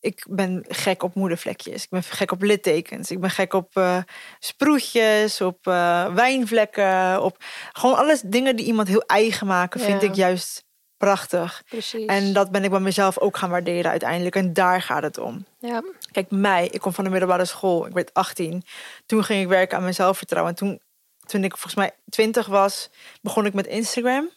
[0.00, 1.82] ik ben gek op moedervlekjes.
[1.82, 3.10] Ik ben gek op littekens.
[3.10, 3.98] Ik ben gek op eh,
[4.38, 7.22] sproetjes, op eh, wijnvlekken.
[7.22, 7.36] Op
[7.72, 10.08] gewoon alles dingen die iemand heel eigen maken, vind Ja.
[10.08, 10.64] ik juist
[10.96, 11.62] prachtig.
[11.68, 12.06] Precies.
[12.06, 14.36] En dat ben ik bij mezelf ook gaan waarderen uiteindelijk.
[14.36, 15.44] En daar gaat het om.
[15.58, 15.82] ja.
[16.10, 17.86] Kijk, mij, ik kom van de middelbare school.
[17.86, 18.62] Ik werd 18.
[19.06, 20.52] Toen ging ik werken aan mijn zelfvertrouwen.
[20.52, 20.80] En toen,
[21.26, 22.90] toen ik volgens mij 20 was,
[23.22, 24.30] begon ik met Instagram.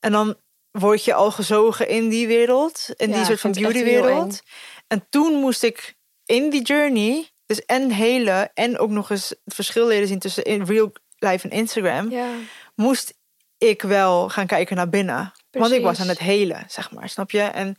[0.00, 0.36] En dan
[0.70, 2.88] word je al gezogen in die wereld.
[2.96, 4.42] In Ja, die soort van beautywereld.
[4.86, 9.54] En toen moest ik in die journey Dus en hele en ook nog eens het
[9.54, 12.30] verschil leren zien tussen in real life en Instagram, Ja.
[12.74, 13.14] moest
[13.58, 15.32] ik wel gaan kijken naar binnen.
[15.50, 17.40] Want ik was aan het hele, zeg maar, snap je?
[17.40, 17.76] En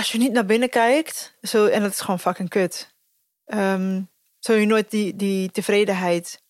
[0.00, 2.94] als je niet naar binnen kijkt, zo, en dat is gewoon fucking kut,
[3.44, 4.02] ehm,
[4.38, 6.42] zul je nooit die, die tevredenheid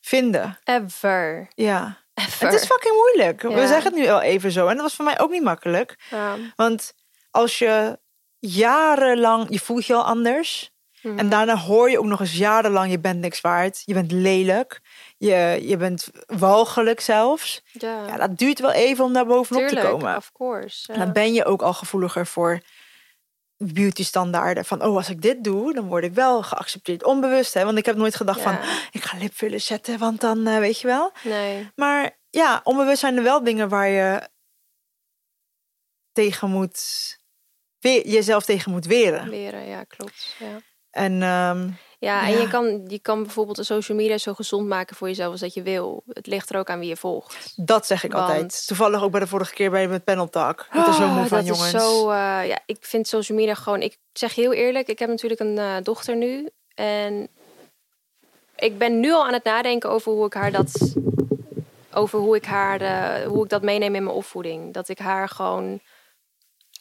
[0.00, 0.58] vinden.
[0.64, 1.48] Ever.
[1.54, 1.98] Ja.
[2.14, 2.46] Ever.
[2.46, 3.42] Het is fucking moeilijk.
[3.42, 4.66] We zeggen het nu al even zo.
[4.66, 5.96] En dat was voor mij ook niet makkelijk.
[6.10, 6.36] Ja.
[6.56, 6.94] Want
[7.30, 7.98] als je
[8.38, 10.70] jarenlang, je voelt je al anders.
[11.02, 11.18] Mhm.
[11.18, 13.82] En daarna hoor je ook nog eens jarenlang, je bent niks waard.
[13.84, 14.80] Je bent lelijk.
[15.24, 17.62] Je, je bent walgelijk zelfs.
[17.72, 18.06] Ja.
[18.06, 20.16] Ja, dat duurt wel even om daar bovenop Tuurlijk, te komen.
[20.16, 20.92] of course.
[20.92, 20.98] Ja.
[20.98, 22.60] dan ben je ook al gevoeliger voor
[23.56, 24.64] beauty standaarden.
[24.64, 27.04] Van, oh, als ik dit doe, dan word ik wel geaccepteerd.
[27.04, 27.64] Onbewust, hè.
[27.64, 28.44] Want ik heb nooit gedacht Ja.
[28.44, 31.12] van, ik ga lipfillers zetten, want dan, eh, weet je wel.
[31.22, 31.70] Nee.
[31.74, 34.28] Maar ja, onbewust zijn er wel dingen waar je
[36.12, 36.80] tegen moet...
[38.02, 39.28] jezelf tegen moet weren.
[39.28, 40.36] Leren, ja, klopt.
[40.38, 40.60] Ja.
[40.90, 41.70] En ehm,
[42.02, 42.40] Ja, en Ja.
[42.40, 45.54] je kan, je kan bijvoorbeeld de social media zo gezond maken voor jezelf als dat
[45.54, 46.02] je wil.
[46.08, 47.52] Het ligt er ook aan wie je volgt.
[47.56, 48.66] dat zeg ik Want- altijd.
[48.66, 50.60] Toevallig ook bij de vorige keer bij met Panel Talk.
[50.60, 51.74] Ik word er zo moe van, dat jongens.
[51.74, 53.82] Is zo, eh, ja, ik vind social media gewoon.
[53.82, 56.48] Ik zeg heel eerlijk, ik heb natuurlijk een eh, dochter nu.
[56.74, 57.28] En
[58.56, 60.94] ik ben nu al aan het nadenken over hoe ik haar dat.
[61.94, 64.72] Over hoe ik haar eh, hoe ik dat meeneem in mijn opvoeding.
[64.74, 65.80] Dat ik haar gewoon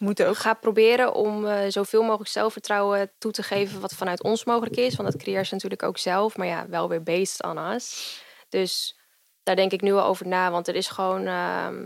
[0.01, 0.37] Moet ook.
[0.37, 4.95] ga proberen om eh, zoveel mogelijk zelfvertrouwen toe te geven wat vanuit ons mogelijk is.
[4.95, 8.19] Want dat creëert ze natuurlijk ook zelf, maar ja, wel weer based on us.
[8.49, 8.97] Dus
[9.43, 11.85] daar denk ik nu al over na, want er is gewoon, ehm,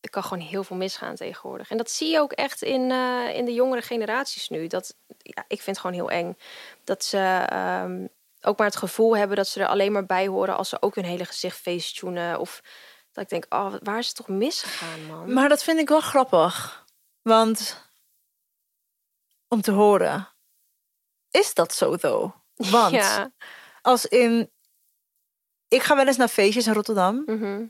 [0.00, 1.70] er kan gewoon heel veel misgaan tegenwoordig.
[1.70, 4.66] En dat zie je ook echt in, eh, in de jongere generaties nu.
[4.66, 6.36] Dat, ja, ik vind het gewoon heel eng
[6.84, 8.06] dat ze ehm,
[8.40, 10.94] ook maar het gevoel hebben dat ze er alleen maar bij horen als ze ook
[10.94, 12.38] hun hele gezicht facetunen.
[12.38, 12.62] Of
[13.12, 15.32] dat ik denk, oh, waar is het toch misgegaan, man?
[15.32, 16.79] Maar dat vind ik wel grappig.
[17.30, 17.90] Want
[19.48, 20.28] om te horen,
[21.30, 22.34] is dat zo though?
[22.70, 23.32] Want ja.
[23.82, 24.50] als in,
[25.68, 27.64] ik ga wel eens naar feestjes in Rotterdam mhm.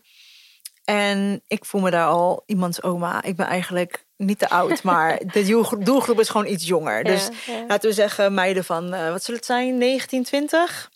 [0.85, 3.23] en ik voel me daar al iemands oma.
[3.23, 5.44] Ik ben eigenlijk niet te oud, maar de
[5.79, 7.05] doelgroep- is gewoon iets jonger.
[7.05, 7.66] Dus Ja, ja.
[7.66, 10.90] laten we zeggen meiden van, eh, wat zullen het zijn, 19, 20?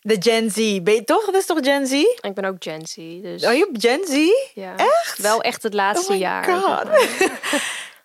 [0.00, 1.24] De Gen Z, ben je toch?
[1.24, 1.92] Dat is toch Gen Z?
[2.20, 4.30] Ik ben ook Gen Z, dus Oh, je hebt Gen Z?
[4.54, 4.76] ja.
[4.76, 5.18] echt?
[5.18, 6.44] Wel echt het laatste Oh jaar.
[6.44, 6.88] God.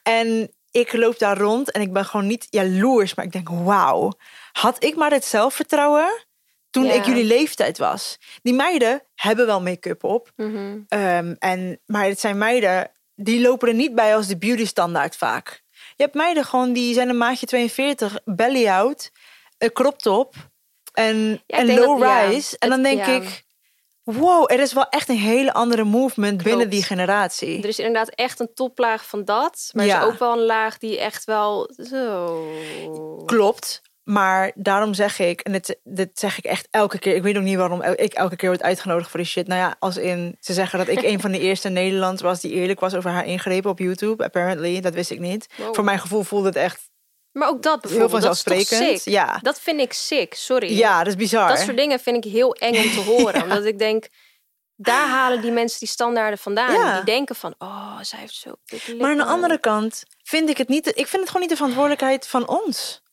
[0.03, 4.11] En ik loop daar rond en ik ben gewoon niet jaloers, maar ik denk, wauw,
[4.51, 6.25] had ik maar het zelfvertrouwen
[6.69, 6.93] toen Ja.
[6.93, 8.17] ik jullie leeftijd was.
[8.41, 10.77] Die meiden hebben wel make-up op, Mhm.
[10.87, 15.15] ehm, en, maar het zijn meiden die lopen er niet bij als de beauty standaard
[15.15, 15.63] vaak.
[15.95, 19.11] Je hebt meiden gewoon die zijn een maatje 42, belly out,
[19.57, 20.33] een crop top
[20.95, 22.55] en, Ja, en low dat- ja, rise.
[22.59, 23.11] en dan denk ja.
[23.11, 23.43] ik,
[24.03, 27.57] wow, er is wel echt een hele andere movement binnen die generatie.
[27.61, 29.69] Er is inderdaad echt een toplaag van dat.
[29.73, 29.95] Maar Ja.
[30.01, 32.43] er is ook wel een laag die echt wel zo...
[33.25, 33.81] Klopt.
[34.03, 37.15] Maar daarom zeg ik, en dit, dit zeg ik echt elke keer.
[37.15, 39.47] Ik weet ook niet waarom ik elke keer word uitgenodigd voor die shit.
[39.47, 42.41] Nou ja, als in ze zeggen dat ik een van de eerste in Nederland was
[42.41, 44.23] die eerlijk was over haar ingrepen op YouTube.
[44.23, 45.47] Apparently, dat wist ik niet.
[45.57, 45.75] Wow.
[45.75, 46.89] Voor mijn gevoel voelde het echt
[47.37, 49.01] Maar ook dat heel bijvoorbeeld, dat is toch vanzelfsprekend.
[49.01, 49.13] sick?
[49.13, 49.39] Ja.
[49.41, 50.77] Dat vind ik sick, sorry.
[50.77, 51.47] ja, dat is bizar.
[51.47, 53.43] Dat soort dingen vind ik heel eng om te horen.
[53.43, 54.07] Omdat ik denk,
[54.75, 56.73] daar halen die mensen die standaarden vandaan.
[56.73, 56.95] Ja.
[56.95, 58.51] Die denken van, oh, zij heeft zo
[58.97, 60.87] maar aan de andere kant vind ik het niet.
[60.87, 63.03] Ik vind het gewoon niet de verantwoordelijkheid van ons.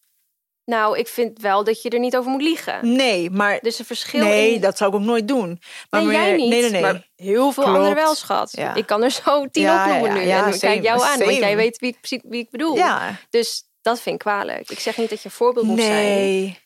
[0.65, 2.95] Nou, ik vind wel dat je er niet over moet liegen.
[2.97, 4.61] Nee, maar Er is een verschil nee, in...
[4.61, 5.61] dat zou ik ook nooit doen.
[5.91, 6.49] Maar nee, jij niet.
[6.49, 6.81] Nee, nee, nee.
[6.83, 8.53] Maar heel veel anderen wel, schat.
[8.57, 8.75] Ja.
[8.75, 10.27] Ik kan er zo tien Ja, opnoemen nu.
[10.27, 12.77] ja, en ik kijk jou aan, want jij weet wie ik, precies wie ik bedoel.
[12.77, 14.71] ja, Dus dat vind ik kwalijk.
[14.71, 15.93] Ik zeg niet dat je voorbeeld moet zijn.
[16.05, 16.59] Nee,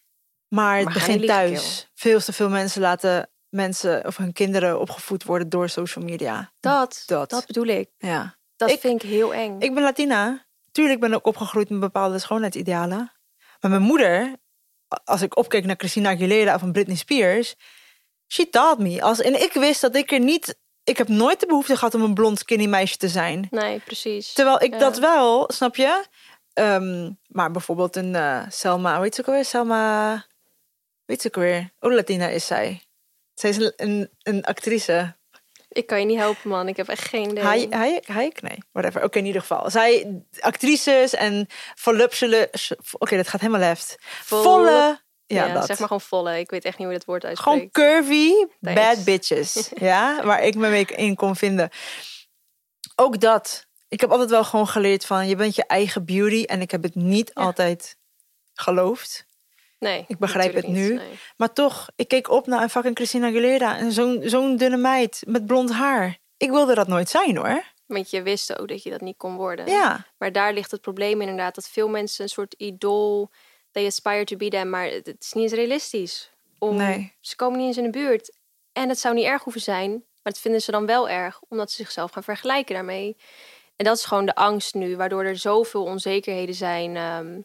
[0.49, 1.91] maar het Maar begint thuis.
[1.95, 6.53] Veel te veel mensen laten mensen of hun kinderen opgevoed worden door social media.
[6.61, 7.31] Dat, Dat.
[7.31, 7.89] dat, bedoel ik.
[7.99, 8.37] Ja.
[8.57, 9.61] Dat Ik- vind ik heel eng.
[9.61, 10.47] Ik ben Latina.
[10.73, 13.13] Tuurlijk ben ik opgegroeid met bepaalde schoonheidsidealen.
[13.61, 14.37] Maar mijn moeder,
[15.05, 17.55] als ik opkeek naar Christina Aguilera of een Britney Spears,
[18.29, 19.03] she taught me.
[19.03, 20.57] Als, en ik wist dat ik er niet.
[20.85, 23.47] Ik heb nooit de behoefte gehad om een blond skinny meisje te zijn.
[23.51, 24.33] Nee, precies.
[24.33, 24.79] Terwijl ik Ja.
[24.79, 26.05] dat wel, snap je?
[26.57, 29.45] Ehm, maar bijvoorbeeld een eh, Selma, hoe heet ze ook alweer?
[29.45, 30.27] Selma,
[31.05, 31.71] weet ze ook weer?
[31.81, 32.83] Oh, Latina is zij.
[33.35, 35.17] Zij is een, een, een actrice.
[35.69, 36.69] Ik kan je niet helpen, man.
[36.69, 37.45] Ik heb echt geen idee.
[37.45, 37.73] Hayek?
[37.73, 38.07] Hayek?
[38.09, 38.43] Hayek?
[38.43, 39.03] Nee, whatever.
[39.05, 39.71] Oké, in ieder geval.
[39.71, 42.51] Zij, actrices en voluptuele...
[42.99, 43.97] Oké, dat gaat helemaal left.
[44.01, 45.05] Vol- Volle...
[45.27, 45.67] Ja, Ja, dat.
[45.67, 46.39] zeg maar gewoon volle.
[46.39, 47.73] Ik weet echt niet hoe dat woord Gewoon uitspreekt.
[47.73, 48.81] curvy, Thanks.
[48.81, 49.71] bad bitches.
[49.75, 51.71] ja, waar ik me mee in kon vinden.
[52.97, 53.66] Ook dat.
[53.89, 55.29] Ik heb altijd wel gewoon geleerd van...
[55.29, 56.43] je bent je eigen beauty.
[56.45, 57.43] En ik heb het niet Ja.
[57.43, 57.97] altijd
[58.55, 59.27] geloofd.
[59.79, 60.89] Nee, Ik begrijp het nu.
[60.89, 61.19] niet, nee.
[61.37, 63.77] Maar toch, ik keek op naar een fucking Christina Aguilera.
[63.79, 66.19] En zo'n zo'n dunne meid met blond haar.
[66.37, 67.63] Ik wilde dat nooit zijn hoor.
[67.87, 69.67] Want je wist ook dat je dat niet kon worden.
[69.67, 71.55] Ja, Maar daar ligt het probleem inderdaad.
[71.55, 73.31] Dat veel mensen een soort idool
[73.73, 76.31] they aspire to be them, maar het, het is niet eens realistisch.
[76.59, 77.13] Om, Nee.
[77.21, 78.37] Ze komen niet eens in de buurt.
[78.73, 81.71] En het zou niet erg hoeven zijn, maar dat vinden ze dan wel erg, omdat
[81.71, 83.17] ze zichzelf gaan vergelijken daarmee.
[83.77, 86.97] En dat is gewoon de angst nu, waardoor er zoveel onzekerheden zijn.
[86.97, 87.41] ehm,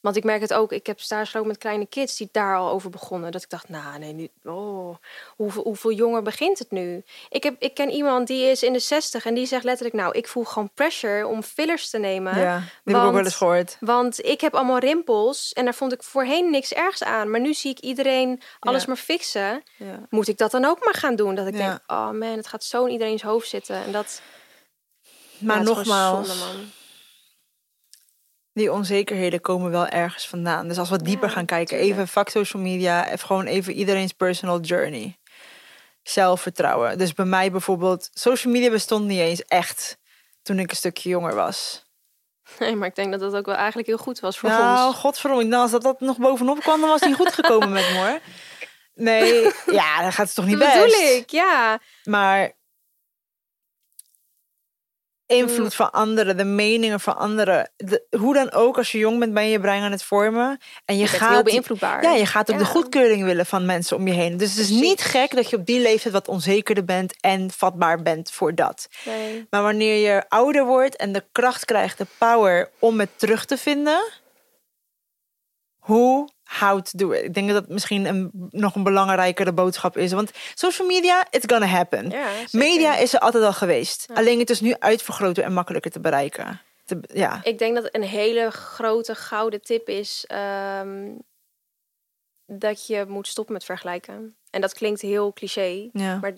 [0.00, 2.90] want ik merk het ook, ik heb stage met kleine kids die daar al over
[2.90, 3.32] begonnen.
[3.32, 4.96] Dat ik dacht, nou nee, nu, oh,
[5.36, 7.02] hoeveel, hoeveel jonger begint het nu?
[7.28, 10.12] Ik, heb, ik ken iemand die is in de 60 en die zegt letterlijk, nou,
[10.18, 12.38] ik voel gewoon pressure om fillers te nemen.
[12.38, 13.76] Ja, die heb ik ook wel want- eens gehoord.
[13.80, 17.30] Want ik heb allemaal rimpels en daar vond ik voorheen niks ergs aan.
[17.30, 18.88] Maar nu zie ik iedereen alles Ja.
[18.88, 19.62] maar fixen.
[19.76, 20.06] Ja.
[20.10, 21.34] Moet ik dat dan ook maar gaan doen?
[21.34, 21.68] Dat ik Ja.
[21.68, 23.76] denk, oh man, het gaat zo in iedereen's hoofd zitten.
[23.84, 24.20] En dat,
[25.38, 26.64] Maar nogmaals, zonde,
[28.52, 30.68] die onzekerheden komen wel ergens vandaan.
[30.68, 31.90] Dus als we dieper Ja, gaan kijken, tuurlijk.
[31.90, 35.18] even fuck social media, even gewoon even iedereen's personal journey.
[36.02, 36.98] Zelfvertrouwen.
[36.98, 39.98] Dus bij mij bijvoorbeeld, social media bestond niet eens echt
[40.42, 41.86] toen ik een stukje jonger was.
[42.58, 44.96] Nee, maar ik denk dat dat ook wel eigenlijk heel goed was voor nou, ons.
[44.96, 47.96] godverdomme, nou, als dat, dat nog bovenop kwam, dan was niet goed gekomen met me
[47.96, 48.18] hoor.
[48.94, 49.42] Nee,
[49.80, 50.84] ja, dan gaat het toch niet Dat best.
[50.84, 51.80] bedoel ik, ja.
[52.04, 52.52] Maar
[55.28, 57.70] invloed van anderen, de meningen van anderen.
[57.76, 60.58] de- hoe dan ook, als je jong bent, ben je je brein aan het vormen.
[60.84, 61.30] En je, Je gaat.
[61.32, 62.02] heel beïnvloedbaar.
[62.02, 64.36] Ja, je gaat ook de goedkeuring willen van mensen om je heen.
[64.36, 64.82] Dus het is Precies.
[64.88, 68.88] niet gek dat je op die leeftijd wat onzekerder bent en vatbaar bent voor dat.
[69.04, 69.46] Nee.
[69.50, 73.56] Maar wanneer je ouder wordt en de kracht krijgt, de power om het terug te
[73.56, 74.00] vinden,
[75.88, 77.24] hoe how to do it.
[77.24, 80.12] Ik denk dat dat misschien een, nog een belangrijkere boodschap is.
[80.12, 82.10] Want social media, it's gonna happen.
[82.10, 82.28] Ja.
[82.50, 84.06] Media is er altijd al geweest.
[84.14, 86.60] Alleen het is nu uitvergroten en makkelijker te bereiken.
[86.84, 87.40] Te, ja.
[87.42, 91.14] Ik denk dat een hele grote gouden tip is ehm,
[92.46, 94.36] dat je moet stoppen met vergelijken.
[94.50, 96.18] En dat klinkt heel cliché, Ja.
[96.18, 96.32] maar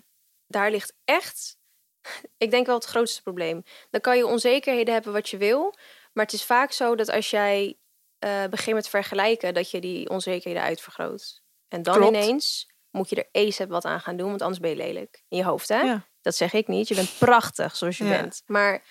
[0.47, 1.57] daar ligt echt,
[2.45, 3.63] ik denk wel het grootste probleem.
[3.91, 5.75] Dan kan je onzekerheden hebben wat je wil,
[6.13, 7.79] maar het is vaak zo dat als jij
[8.21, 11.43] eh, begint met vergelijken, dat je die onzekerheden uitvergroot.
[11.69, 12.17] En dan Klopt.
[12.17, 15.25] ineens moet je er ASAP wat aan gaan doen, want anders ben je lelijk.
[15.29, 15.81] In je hoofd, hè?
[15.81, 16.09] Ja.
[16.21, 16.89] Dat zeg ik niet.
[16.89, 18.11] Je bent prachtig zoals je Ja.
[18.21, 18.43] bent.
[18.47, 18.83] Maar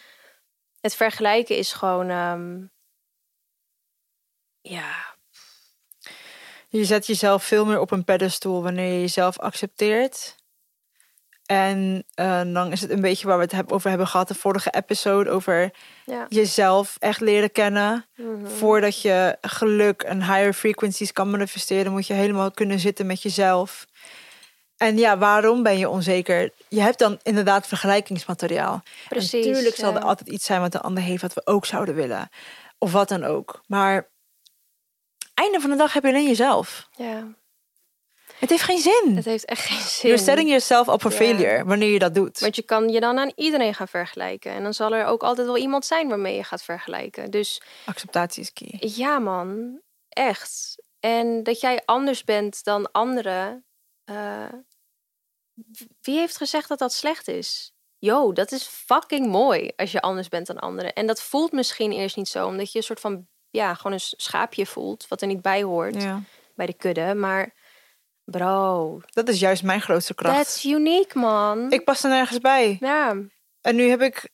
[0.81, 2.09] het vergelijken is gewoon.
[2.09, 2.65] ehm,
[4.61, 5.17] ja,
[6.71, 10.35] Je zet jezelf veel meer op een pedestal wanneer je jezelf accepteert.
[11.49, 14.33] En eh, dan is het een beetje waar we het heb- over hebben gehad, de
[14.35, 15.71] vorige episode, over
[16.05, 16.25] ja.
[16.27, 18.05] jezelf echt leren kennen.
[18.15, 18.45] Mhm.
[18.47, 23.85] Voordat je geluk en higher frequencies kan manifesteren, moet je helemaal kunnen zitten met jezelf.
[24.77, 26.51] En ja, waarom ben je onzeker?
[26.67, 28.83] Je hebt dan inderdaad vergelijkingsmateriaal.
[29.07, 31.95] Precies, Natuurlijk zal er altijd iets zijn wat de ander heeft wat we ook zouden
[31.95, 32.29] willen.
[32.77, 33.61] Of wat dan ook.
[33.67, 34.07] Maar
[35.33, 36.87] einde van de dag heb je alleen jezelf.
[36.97, 37.23] ja,
[38.39, 39.15] Het heeft geen zin.
[39.15, 40.09] het heeft echt geen zin.
[40.09, 41.17] You're setting yourself up for Ja.
[41.17, 42.39] failure wanneer je dat doet.
[42.39, 44.51] Want je kan je dan aan iedereen gaan vergelijken.
[44.51, 47.31] En dan zal er ook altijd wel iemand zijn waarmee je gaat vergelijken.
[47.31, 48.77] Dus Acceptatie is key.
[48.95, 50.75] ja, man, echt.
[50.99, 53.63] En dat jij anders bent dan anderen.
[54.03, 54.45] eh,
[56.01, 57.71] wie heeft gezegd dat dat slecht is?
[57.97, 60.93] Yo, dat is fucking mooi als je anders bent dan anderen.
[60.93, 63.99] En dat voelt misschien eerst niet zo, omdat je een soort van, ja, gewoon een
[63.99, 66.21] schaapje voelt, wat er niet bij hoort Ja.
[66.55, 67.13] bij de kudde.
[67.13, 67.53] Maar
[68.31, 70.35] bro, Dat is juist mijn grootste kracht.
[70.37, 71.71] that's unique, man.
[71.71, 72.77] Ik pas er nergens bij.
[72.79, 73.15] Ja,
[73.61, 74.29] En nu heb ik,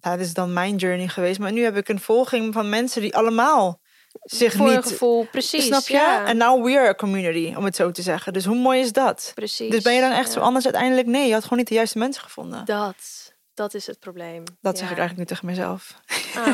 [0.00, 3.00] nou, dit is dan mijn journey geweest, maar nu heb ik een volging van mensen
[3.00, 3.80] die allemaal
[4.22, 4.82] zich voor niet.
[4.86, 5.66] gevoel, precies.
[5.66, 6.22] snap je?
[6.26, 8.32] En now we're a community, om het zo te zeggen.
[8.32, 9.32] Dus hoe mooi is dat?
[9.34, 9.70] precies.
[9.70, 10.32] Dus ben je dan echt ja.
[10.32, 11.06] zo anders uiteindelijk?
[11.06, 12.64] Nee, je had gewoon niet de juiste mensen gevonden.
[12.64, 14.42] Dat, dat is het probleem.
[14.60, 15.94] Dat zeg ik eigenlijk nu tegen mezelf.
[16.34, 16.46] Ah,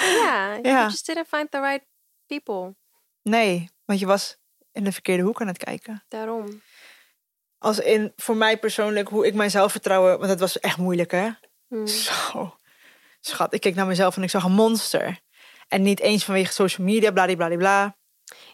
[0.00, 0.62] ja, Ja.
[0.62, 1.84] you just didn't find the right
[2.26, 2.74] people.
[3.22, 4.36] Nee, want je was
[4.78, 6.04] in de verkeerde hoek aan het kijken.
[6.08, 6.62] Daarom.
[7.58, 11.28] Als in, voor mij persoonlijk, hoe ik mijzelf vertrouwen, want het was echt moeilijk hè.
[11.68, 11.86] Hmm.
[11.86, 12.56] Zo.
[13.20, 15.18] Schat, ik keek naar mezelf en ik zag een monster.
[15.68, 17.96] En niet eens vanwege social media, bladibladibla.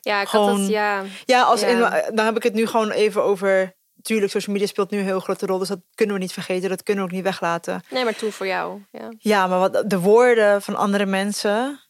[0.00, 1.02] Ja, ik had dat, ja.
[1.24, 1.66] Ja, als Ja.
[1.68, 3.74] In, dan heb ik het nu gewoon even over...
[4.02, 5.58] Tuurlijk, social media speelt nu een heel grote rol.
[5.58, 6.68] Dus dat kunnen we niet vergeten.
[6.68, 7.82] Dat kunnen we ook niet weglaten.
[7.90, 8.82] Nee, maar toen voor jou.
[8.90, 9.12] Ja.
[9.18, 11.80] Ja, maar wat, de woorden van andere mensen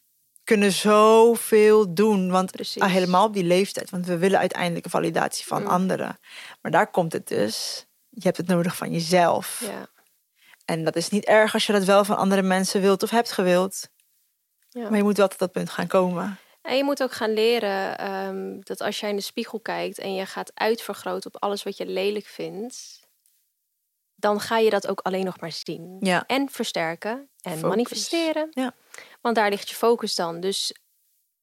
[0.45, 2.31] kunnen zoveel doen.
[2.31, 2.81] Want Precies.
[2.81, 3.89] ah, helemaal op die leeftijd.
[3.89, 5.67] Want we willen uiteindelijk een validatie van Mm.
[5.67, 6.19] anderen.
[6.61, 7.85] Maar daar komt het dus.
[8.09, 9.61] Je hebt het nodig van jezelf.
[9.65, 9.87] Ja.
[10.65, 13.31] En dat is niet erg als je dat wel van andere mensen wilt of hebt
[13.31, 13.89] gewild.
[14.69, 14.89] Ja.
[14.89, 16.37] Maar je moet wel tot dat punt gaan komen.
[16.61, 20.13] En je moet ook gaan leren ehm, dat als jij in de spiegel kijkt en
[20.15, 22.99] je gaat uitvergroten op alles wat je lelijk vindt,
[24.15, 25.97] dan ga je dat ook alleen nog maar zien.
[25.99, 26.23] Ja.
[26.27, 27.69] En versterken en Focus.
[27.69, 28.47] manifesteren.
[28.51, 28.73] Ja.
[29.25, 30.39] Want daar ligt je focus dan.
[30.39, 30.75] Dus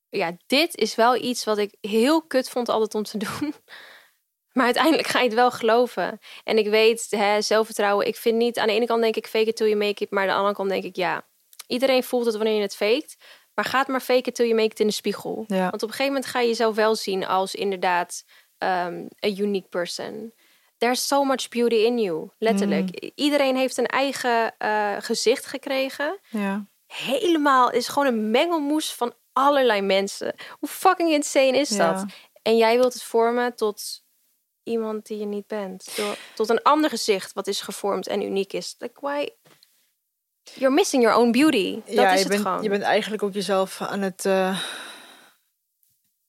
[0.08, 3.54] ja, dit is wel iets wat ik heel kut vond altijd om te doen.
[4.52, 6.18] Maar uiteindelijk ga je het wel geloven.
[6.44, 8.06] En ik weet, hè, zelfvertrouwen.
[8.06, 10.10] Ik vind niet, aan de ene kant denk ik fake it till you make it.
[10.10, 11.26] Maar aan de andere kant denk ik, ja,
[11.66, 13.16] iedereen voelt het wanneer je het faked.
[13.54, 15.44] Maar ga het maar faken till je make it in de spiegel.
[15.46, 15.70] Ja.
[15.70, 18.24] Want op een gegeven moment ga je jezelf wel zien als inderdaad
[18.58, 20.32] um, a unique person.
[20.78, 22.30] There's so much beauty in you.
[22.38, 23.02] Letterlijk.
[23.02, 23.10] Mm.
[23.14, 26.18] Iedereen heeft een eigen uh, gezicht gekregen.
[26.28, 26.66] Ja.
[26.92, 30.34] Helemaal is gewoon een mengelmoes van allerlei mensen.
[30.58, 31.92] Hoe fucking insane is Ja.
[31.92, 32.04] dat?
[32.42, 34.02] En jij wilt het vormen tot
[34.62, 35.96] iemand die je niet bent.
[35.96, 38.74] Door, tot een ander gezicht wat is gevormd en uniek is.
[38.78, 39.28] Like why?
[40.54, 41.74] You're missing your own beauty.
[41.86, 42.62] Dat ja, is je het bent, gewoon.
[42.62, 44.24] je bent eigenlijk ook jezelf aan het.
[44.24, 44.60] eh,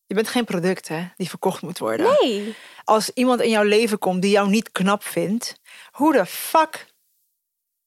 [0.06, 2.16] Je bent geen product, hè, die verkocht moet worden.
[2.22, 2.56] Nee.
[2.84, 5.56] Als iemand in jouw leven komt die jou niet knap vindt,
[5.92, 6.93] hoe de fuck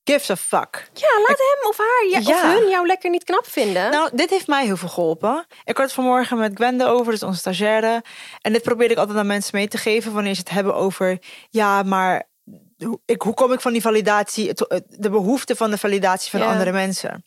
[0.07, 0.91] gives a fuck?
[0.95, 3.91] Ja, laat hem of haar ja, of hun jou lekker niet knap vinden.
[3.91, 5.47] Nou, dit heeft mij heel veel geholpen.
[5.65, 8.05] Ik had het vanmorgen met Gwende over, dus onze stagiaire.
[8.41, 11.19] En dit probeer ik altijd aan mensen mee te geven wanneer ze het hebben over...
[11.51, 12.29] Ja, maar
[12.77, 14.53] hoe, ik, hoe kom ik van die validatie,
[14.87, 16.47] de behoefte van de validatie van Ja.
[16.47, 17.25] andere mensen?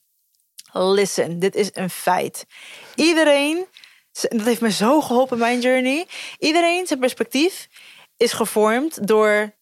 [0.72, 2.46] Listen, dit is een feit.
[2.96, 3.66] Iedereen,
[4.12, 6.08] dat heeft me zo geholpen in mijn journey.
[6.38, 7.68] Iedereen, zijn perspectief
[8.18, 9.54] is gevormd door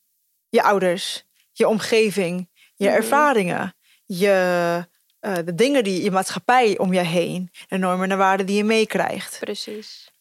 [0.49, 2.95] je ouders, je omgeving, je Mhm.
[2.95, 3.75] ervaringen,
[4.05, 4.85] je,
[5.19, 8.63] eh, de dingen die je maatschappij om je heen, de normen en waarden die je
[8.63, 9.37] meekrijgt.
[9.39, 10.11] Precies.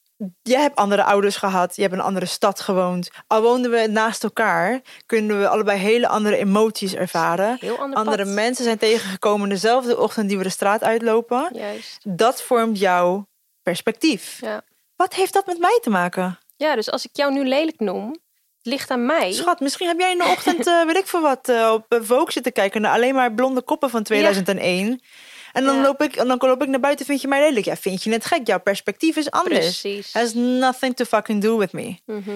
[0.43, 3.11] Je hebt andere ouders gehad, je hebt in een andere stad gewoond.
[3.27, 7.57] Al woonden we naast elkaar, kunnen we allebei hele andere emoties ervaren.
[7.61, 8.35] Heel ander Andere pad.
[8.35, 11.49] mensen zijn tegengekomen dezelfde ochtend die we de straat uitlopen.
[11.53, 11.99] Juist.
[12.05, 13.27] Dat vormt jouw
[13.63, 14.39] perspectief.
[14.41, 14.63] Ja.
[14.97, 16.39] Wat heeft dat met mij te maken?
[16.57, 18.17] ja, dus als ik jou nu lelijk noem,
[18.67, 19.33] ligt aan mij.
[19.33, 21.99] Schat, misschien heb jij in de ochtend, eh weet ik veel wat, eh, op eh,
[22.03, 25.01] Vogue zitten kijken naar alleen maar blonde koppen van 2001.
[25.53, 25.83] En dan, Ja.
[25.83, 27.65] loop ik, en dan loop ik naar buiten, vind je mij lelijk?
[27.65, 28.47] Ja, vind je het gek?
[28.47, 29.81] Jouw perspectief is anders.
[29.81, 30.13] Precies.
[30.13, 31.97] Has nothing to fucking do with me.
[32.07, 32.31] Mhm.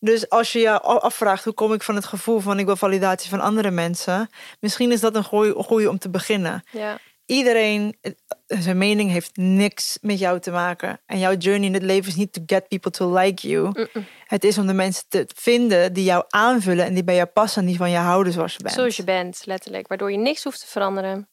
[0.00, 3.30] Dus als je je afvraagt hoe kom ik van het gevoel van ik wil validatie
[3.30, 4.30] van andere mensen,
[4.60, 6.64] misschien is dat een goeie, goeie om te beginnen.
[6.70, 6.98] Ja.
[7.26, 8.12] Iedereen, eh,
[8.46, 11.00] zijn mening heeft niks met jou te maken.
[11.06, 13.88] En jouw journey in het leven is niet to get people to like you.
[14.24, 17.62] Het is om de mensen te vinden die jou aanvullen en die bij jou passen
[17.62, 18.74] en die van je houden zoals je bent.
[18.74, 19.88] Zoals je bent, letterlijk.
[19.88, 21.28] Waardoor je niks hoeft te veranderen.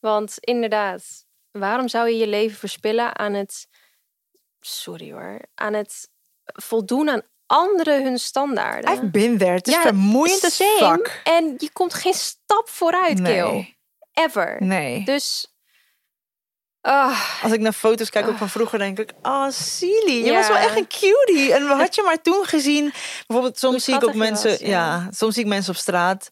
[0.00, 3.66] Want inderdaad, waarom zou je je leven verspillen aan het...
[4.60, 5.40] Sorry hoor.
[5.54, 6.08] Aan het
[6.44, 8.92] voldoen aan anderen hun standaarden.
[8.92, 9.52] I've been there.
[9.52, 10.78] Het is Ja, vermoeiend same.
[10.78, 11.20] fuck.
[11.24, 13.18] En je komt geen stap vooruit.
[13.18, 13.76] Nee,
[14.26, 14.56] Ever.
[14.60, 15.04] nee.
[15.04, 15.52] Dus...
[16.80, 20.12] ah, Als ik naar foto's kijk, ook van vroeger, denk ik, oh, silly.
[20.24, 20.32] Je Ja.
[20.38, 21.52] was wel echt een cutie.
[21.54, 22.92] En wat had je maar toen gezien?
[23.26, 24.66] Bijvoorbeeld, soms zie ik ook mensen, was, ja.
[24.68, 25.08] ja.
[25.10, 26.30] soms zie ik mensen op straat.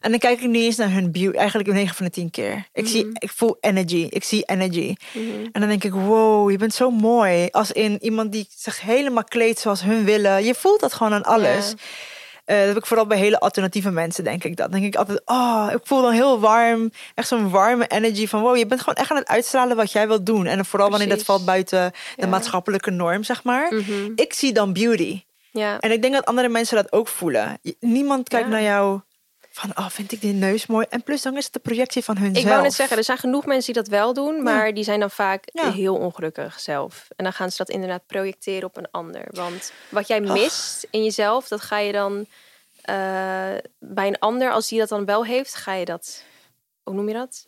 [0.00, 1.36] En dan kijk ik niet eens naar hun beauty.
[1.38, 2.68] Eigenlijk 9 van de 10 keer.
[2.72, 3.14] Ik, zie, Mhm.
[3.18, 4.06] ik voel energy.
[4.10, 4.94] Ik zie energy.
[5.12, 5.46] mhm.
[5.52, 7.48] En dan denk ik, wow, je bent zo mooi.
[7.50, 10.44] Als in iemand die zich helemaal kleedt zoals hun willen.
[10.44, 11.74] Je voelt dat gewoon aan alles.
[12.48, 14.56] Eh, dat heb ik vooral bij hele alternatieve mensen, denk ik.
[14.56, 16.90] Dat denk ik altijd, oh, ik voel dan heel warm.
[17.14, 20.06] Echt zo'n warme energy van, wow, je bent gewoon echt aan het uitstralen wat jij
[20.08, 20.46] wilt doen.
[20.46, 22.26] En vooral wanneer dat valt buiten de Ja.
[22.26, 23.74] maatschappelijke norm, zeg maar.
[23.74, 24.12] Mhm.
[24.14, 25.22] Ik zie dan beauty.
[25.50, 25.78] Ja.
[25.80, 27.58] En ik denk dat andere mensen dat ook voelen.
[27.80, 28.52] Niemand kijkt Ja.
[28.52, 29.00] naar jou
[29.58, 30.86] van, oh, vind ik die neus mooi?
[30.90, 32.44] En plus dan is het de projectie van hunzelf.
[32.44, 35.00] Ik wou net zeggen, er zijn genoeg mensen die dat wel doen, maar die zijn
[35.00, 35.70] dan vaak Ja.
[35.72, 37.06] heel ongelukkig zelf.
[37.16, 39.24] En dan gaan ze dat inderdaad projecteren op een ander.
[39.30, 42.26] Want wat jij mist in jezelf, dat ga je dan
[42.82, 42.94] eh,
[43.78, 46.24] bij een ander, als die dat dan wel heeft, ga je dat,
[46.82, 47.46] hoe noem je dat?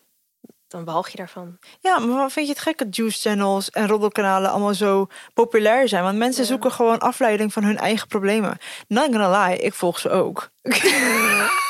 [0.68, 1.58] Dan walg je daarvan.
[1.80, 5.88] Ja, maar wat vind je het gek dat juice channels en roddelkanalen allemaal zo populair
[5.88, 6.02] zijn?
[6.02, 6.48] Want mensen Ja.
[6.48, 8.58] zoeken gewoon afleiding van hun eigen problemen.
[8.88, 10.50] Not gonna lie, ik volg ze ook.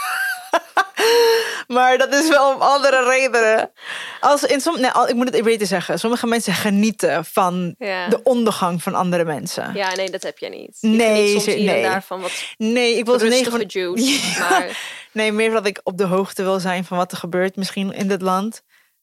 [1.77, 3.71] maar dat is wel om andere redenen.
[4.21, 5.99] Als in som, nee, ik moet het even beter zeggen.
[5.99, 8.09] Sommige mensen genieten van Ja.
[8.09, 9.75] de ondergang van andere mensen.
[9.75, 10.79] Ja, nee, dat heb jij niet.
[10.81, 11.69] Je Nee, soms nee.
[11.71, 13.65] en daarvan wat Nee, ik wil negen rustige van.
[13.67, 14.05] juice.
[14.39, 14.39] Ja.
[14.51, 17.93] Maar Nee, meer dat ik op de hoogte wil zijn van wat er gebeurt misschien
[17.93, 18.63] in dit land.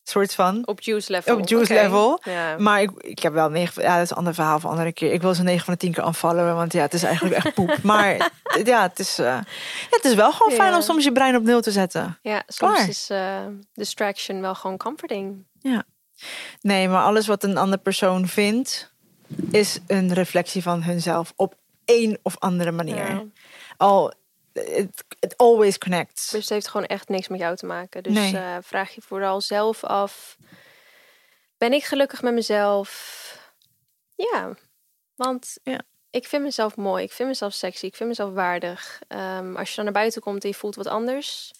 [0.09, 0.67] Soort van.
[0.67, 1.37] op juice level.
[1.37, 2.19] Op juice level.
[2.23, 2.57] Ja.
[2.57, 3.81] Maar ik, ik heb wel negen.
[3.81, 5.13] Ja, dat is een ander verhaal een andere keer.
[5.13, 6.55] Ik wil ze 9 van de 10 keer aanvallen.
[6.55, 7.77] Want ja, het is eigenlijk echt poep.
[7.83, 8.31] Maar
[8.63, 9.43] ja, het is, eh, ja,
[9.89, 10.75] het is wel gewoon fijn Ja.
[10.75, 12.17] om soms je brein op nul te zetten.
[12.21, 12.89] Ja, soms Klaar.
[12.89, 15.45] is eh, distraction wel gewoon comforting.
[16.61, 18.93] Nee, maar alles wat een andere persoon vindt,
[19.51, 21.55] is een reflectie van hunzelf op
[21.85, 22.95] één of andere manier.
[22.95, 23.23] Ja.
[23.77, 24.13] Al,
[24.57, 26.29] it, it always connects.
[26.29, 28.03] Dus het heeft gewoon echt niks met jou te maken.
[28.03, 28.37] Dus Nee.
[28.37, 30.37] eh, vraag je vooral zelf af:
[31.57, 33.15] ben ik gelukkig met mezelf?
[34.15, 34.53] Ja,
[35.15, 35.81] want Ja.
[36.09, 38.99] ik vind mezelf mooi, ik vind mezelf sexy, ik vind mezelf waardig.
[39.07, 41.51] Ehm, als je dan naar buiten komt en je voelt wat anders,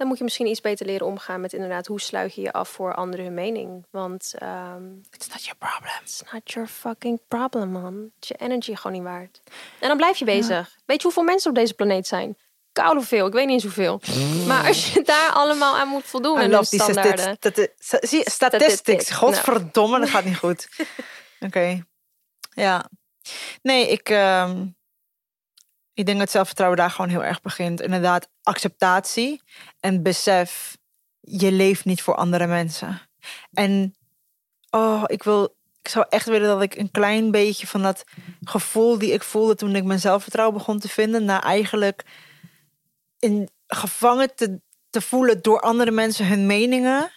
[0.00, 2.68] dan moet je misschien iets beter leren omgaan met inderdaad hoe sluit je je af
[2.68, 3.86] voor anderen hun mening.
[3.90, 5.92] Want ehm It's not your problem.
[6.02, 8.10] it's not your fucking problem, man.
[8.14, 9.40] Het je energy gewoon niet waard.
[9.80, 10.76] En dan blijf je bezig.
[10.86, 12.36] Weet je hoeveel mensen op deze planeet zijn?
[12.72, 13.26] koude veel.
[13.26, 14.00] Ik weet niet eens hoeveel.
[14.46, 17.38] Maar als je daar allemaal aan moet voldoen I en love die standaarden.
[17.40, 18.30] zie je, Statistics.
[18.30, 19.10] statistics.
[19.10, 20.68] Godverdomme, dat gaat niet goed.
[21.46, 21.84] Oké.
[22.54, 22.90] Ja.
[23.62, 24.66] Nee, ik, ehm,
[25.94, 27.80] ik denk dat zelfvertrouwen daar gewoon heel erg begint.
[27.80, 29.42] Inderdaad, acceptatie
[29.80, 30.76] en besef,
[31.20, 33.00] je leeft niet voor andere mensen.
[33.52, 33.94] En
[34.70, 38.04] oh, ik wil, ik zou echt willen dat ik een klein beetje van dat
[38.44, 42.04] gevoel die ik voelde toen ik mijn zelfvertrouwen begon te vinden, naar eigenlijk
[43.18, 44.60] in gevangen te,
[44.90, 47.10] te voelen door andere mensen hun meningen.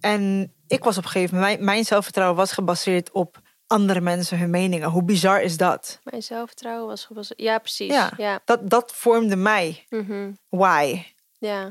[0.00, 4.38] En ik was op een gegeven moment, mijn, mijn zelfvertrouwen was gebaseerd op andere mensen
[4.38, 4.88] hun meningen.
[4.88, 6.00] Hoe bizar is dat?
[6.02, 7.40] Mijn zelfvertrouwen was gebaseerd.
[7.40, 7.92] Ja, precies.
[7.92, 8.10] Ja.
[8.16, 8.40] Ja.
[8.44, 9.86] Dat, dat vormde mij.
[9.88, 10.32] Mhm.
[10.48, 11.04] Why?
[11.38, 11.64] ja.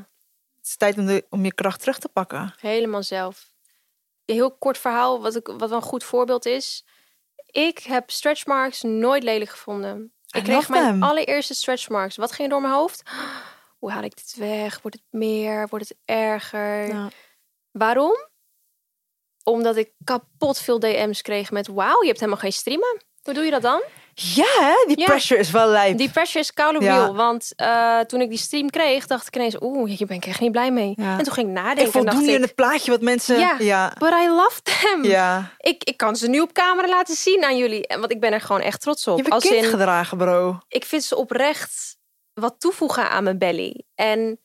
[0.56, 2.54] Het is tijd om, de, om je kracht terug te pakken.
[2.60, 3.52] Helemaal zelf.
[4.24, 6.84] Een heel kort verhaal, wat, ik, wat een goed voorbeeld is.
[7.50, 10.12] Ik heb stretch marks nooit lelijk gevonden.
[10.30, 12.16] Ik kreeg mijn allereerste stretch marks.
[12.16, 13.02] Wat ging door mijn hoofd?
[13.78, 14.80] Hoe haal ik dit weg?
[14.82, 15.68] Wordt het meer?
[15.68, 16.86] Wordt het erger?
[16.86, 17.08] Ja.
[17.70, 18.27] Waarom?
[19.50, 21.66] Omdat ik kapot veel DM's kreeg met...
[21.66, 23.02] Wauw, je hebt helemaal geen streamen.
[23.22, 23.82] Hoe doe je dat dan?
[24.14, 24.84] Ja, hè?
[24.86, 25.04] die Ja.
[25.04, 25.98] pressure is wel lijp.
[25.98, 27.12] Die pressure is koude Ja.
[27.12, 29.56] Want eh, toen ik die stream kreeg, dacht ik ineens...
[29.60, 30.92] Oeh, hier ben ik echt niet blij mee.
[30.96, 31.18] Ja.
[31.18, 31.80] En toen ging ik nadenken.
[31.80, 33.38] ik en voldoen dacht je ik, in het plaatje wat mensen...
[33.38, 33.56] Ja.
[33.58, 33.92] ja.
[33.98, 35.04] But I love them.
[35.04, 35.50] ja.
[35.58, 37.86] Ik, ik kan ze nu op camera laten zien aan jullie.
[37.86, 39.18] En Want ik ben er gewoon echt trots op.
[39.18, 40.58] Je een Als in, gedragen, bro.
[40.68, 41.96] ik vind ze oprecht
[42.34, 43.84] wat toevoegen aan mijn belly.
[43.94, 44.40] En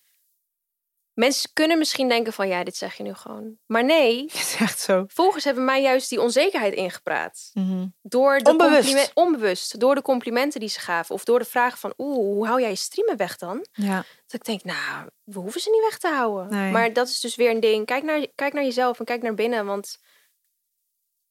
[1.14, 2.48] mensen kunnen misschien denken van...
[2.48, 3.58] Ja, dit zeg je nu gewoon.
[3.66, 5.06] Maar nee, Het is echt zo.
[5.08, 7.50] volgers hebben mij juist die onzekerheid ingepraat.
[7.54, 7.88] Mhm.
[8.02, 9.12] Door de Onbewust.
[9.14, 9.80] onbewust.
[9.80, 11.16] Door de complimenten die ze gaven.
[11.16, 11.94] Of door de vragen van...
[11.98, 13.66] Oeh, hoe hou jij je streamen weg dan?
[13.72, 13.96] Ja.
[14.28, 16.50] Dat ik denk, nou, we hoeven ze niet weg te houden.
[16.60, 16.72] Nee.
[16.72, 17.86] Maar dat is dus weer een ding.
[17.86, 19.66] Kijk naar, kijk naar jezelf en kijk naar binnen.
[19.66, 20.00] Want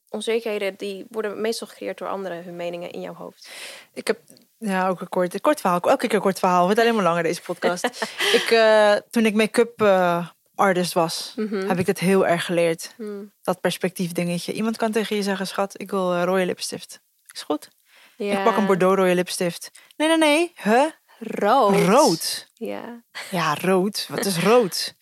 [0.08, 2.44] onzekerheden die worden meestal gecreëerd door anderen.
[2.44, 3.48] Hun meningen in jouw hoofd.
[3.92, 4.20] Ik heb
[4.70, 5.80] ja, ook een kort, kort verhaal.
[5.80, 6.56] Elke keer een kort verhaal.
[6.58, 7.84] Het wordt alleen maar langer deze podcast.
[8.38, 11.68] ik, eh, toen ik make-up eh, artist was, Mhm.
[11.68, 12.94] heb ik dit heel erg geleerd.
[12.96, 13.32] Hmm.
[13.42, 14.52] Dat perspectief dingetje.
[14.52, 17.00] Iemand kan tegen je zeggen, schat, ik wil eh, rode lipstift.
[17.32, 17.68] Is goed.
[18.16, 19.70] Ik pak een Bordeaux rode lipstift.
[19.96, 20.52] Nee, nee, nee.
[20.62, 20.84] Huh?
[21.18, 21.74] Rood.
[21.86, 22.48] Rood.
[22.54, 23.02] Ja.
[23.30, 24.06] Ja, rood.
[24.10, 24.94] Wat is rood?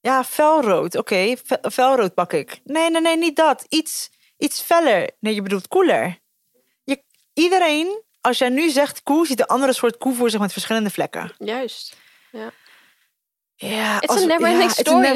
[0.00, 0.94] Ja, felrood.
[0.96, 2.60] Oké, fe- felrood pak ik.
[2.64, 3.64] Nee, nee, nee, niet dat.
[3.68, 5.10] Iets, iets feller.
[5.20, 6.18] Nee, je bedoelt koeler.
[6.84, 7.02] Je,
[7.32, 10.90] iedereen, als jij nu zegt koe, ziet een andere soort koe voor zich met verschillende
[10.90, 11.32] vlekken.
[11.38, 11.96] Juist.
[12.30, 14.48] Ja, It's a it's never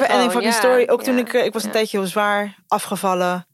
[0.08, 0.88] ending fucking ja, story.
[0.88, 1.74] Ook toen ja, ik, eh, ik was een ja.
[1.74, 3.46] tijdje heel zwaar afgevallen.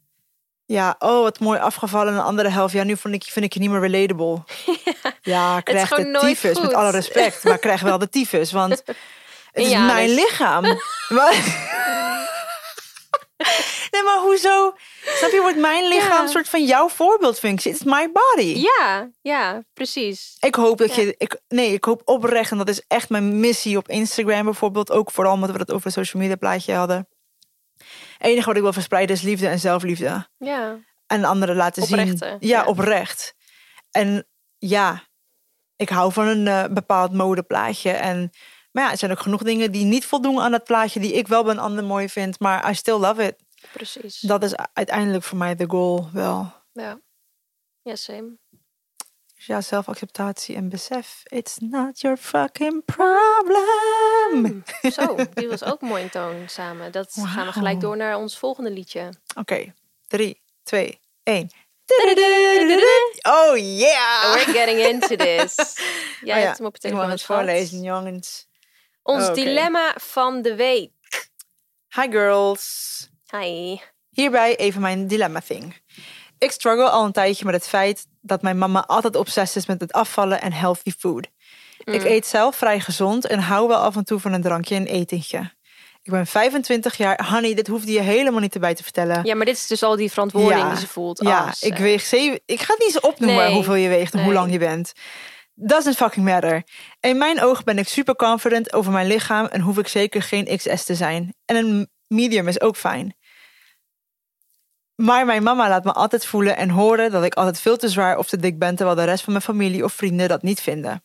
[0.65, 2.07] Ja, oh, wat mooi afgevallen.
[2.07, 4.43] En de andere helft, ja, nu vond ik, vind ik je niet meer relatable.
[5.21, 7.43] Ja, krijg gewoon de tyfus, met alle respect.
[7.43, 8.71] Maar krijg wel de tyfus, want
[9.51, 10.15] het is mijn anus.
[10.15, 10.65] lichaam.
[13.91, 14.73] Nee, maar hoezo?
[15.05, 16.21] Snap je, wordt mijn lichaam Ja.
[16.21, 17.71] een soort van jouw voorbeeldfunctie?
[17.71, 18.53] It's my body.
[18.59, 20.35] Ja, ja, precies.
[20.39, 21.01] Ik hoop dat Ja.
[21.01, 24.91] je, ik, nee, ik hoop oprecht, en dat is echt mijn missie op Instagram bijvoorbeeld,
[24.91, 27.07] ook vooral omdat we het over een social media plaatje hadden.
[28.17, 30.27] Het enige wat ik wil verspreiden is liefde en zelfliefde.
[30.37, 30.77] Ja.
[31.07, 32.49] En anderen laten Oprechte, zien.
[32.49, 32.65] Ja, ja.
[32.65, 33.33] oprecht.
[33.91, 34.27] En
[34.57, 35.03] ja,
[35.75, 37.91] ik hou van een eh, bepaald modeplaatje.
[37.91, 38.29] En,
[38.71, 41.27] maar ja, er zijn ook genoeg dingen die niet voldoen aan dat plaatje, die ik
[41.27, 42.39] wel bij een ander mooi vind.
[42.39, 43.35] Maar I still love it.
[43.71, 44.19] Precies.
[44.19, 46.53] Dat is uiteindelijk voor mij de goal wel.
[46.73, 46.99] Ja.
[47.81, 48.37] Ja, same.
[49.35, 51.21] Dus ja, zelfacceptatie en besef.
[51.23, 54.63] It's not your fucking problem.
[54.91, 56.91] Zo, die was ook mooi in toon samen.
[56.91, 59.09] Dat gaan we gelijk door naar ons volgende liedje.
[59.35, 59.73] Oké,
[60.07, 61.49] drie, twee, één.
[63.21, 64.33] Oh yeah!
[64.33, 65.55] We're getting into this.
[66.21, 67.41] Jij Oh ja, hebt hem op ik mag telefoon het gehad.
[67.43, 68.47] voorlezen, jongens.
[69.03, 70.91] Ons Oh, dilemma van de week.
[71.95, 73.09] Hi girls.
[73.31, 73.77] Hi.
[74.09, 75.75] Hierbij even mijn dilemma thing.
[76.37, 79.81] Ik struggle al een tijdje met het feit dat mijn mama altijd obsessief is met
[79.81, 81.27] het afvallen en healthy food.
[81.77, 82.05] Ik Mm.
[82.05, 85.55] eet zelf vrij gezond en hou wel af en toe van een drankje en etentje.
[86.01, 87.29] Ik ben 25 jaar.
[87.29, 89.25] Honey, dit hoefde je helemaal niet erbij te vertellen.
[89.25, 90.69] Ja, maar dit is dus al die verantwoording Ja.
[90.69, 91.21] die ze voelt.
[91.23, 92.39] Ja, als, ik eh, weeg zeven.
[92.45, 93.53] Ik ga het niet eens opnoemen Nee.
[93.53, 94.91] hoeveel je weegt en hoe lang je bent.
[95.53, 96.63] Doesn't fucking matter.
[96.99, 100.57] In mijn ogen ben ik super confident over mijn lichaam en hoef ik zeker geen
[100.57, 101.35] XS te zijn.
[101.45, 103.15] En een medium is ook fijn.
[104.95, 108.17] Maar mijn mama laat me altijd voelen en horen dat ik altijd veel te zwaar
[108.17, 111.03] of te dik ben, terwijl de rest van mijn familie of vrienden dat niet vinden.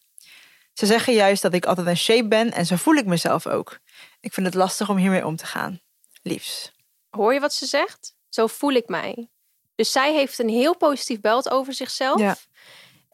[0.72, 3.78] Ze zeggen juist dat ik altijd in shape ben en zo voel ik mezelf ook.
[4.20, 5.80] Ik vind het lastig om hiermee om te gaan.
[6.22, 6.72] Liefs.
[7.11, 8.14] Hoor je wat ze zegt?
[8.28, 9.28] Zo voel ik mij.
[9.74, 12.20] Dus zij heeft een heel positief beeld over zichzelf.
[12.20, 12.36] Ja.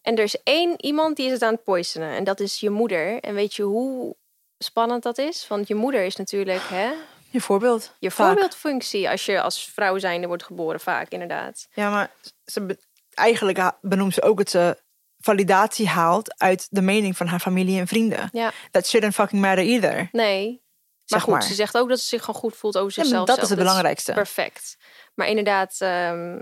[0.03, 2.11] En er is één iemand die is het aan het poisonen.
[2.11, 3.21] En dat is je moeder.
[3.21, 4.17] En weet je hoe
[4.59, 5.47] spannend dat is?
[5.49, 6.93] Want je moeder is natuurlijk hè,
[7.31, 7.95] Je voorbeeld.
[7.99, 8.27] je Vaak.
[8.27, 9.11] voorbeeldfunctie.
[9.11, 11.69] Als je als vrouw zijnde wordt geboren, vaak inderdaad.
[11.73, 12.11] Ja, maar
[12.45, 12.79] ze be-
[13.15, 14.83] eigenlijk benoemt ze ook het ze
[15.19, 18.29] validatie haalt uit de mening van haar familie en vrienden.
[18.33, 18.53] Ja.
[18.71, 20.09] That shouldn't fucking matter either.
[20.13, 20.51] Nee.
[20.51, 21.43] Maar Zeg goed, maar.
[21.43, 23.27] ze zegt ook dat ze zich gewoon goed voelt over Ja, zichzelf.
[23.27, 24.13] dat is het belangrijkste.
[24.13, 24.77] Perfect.
[25.15, 26.39] Maar inderdaad, ehm,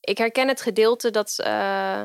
[0.00, 1.34] ik herken het gedeelte dat.
[1.38, 2.02] eh,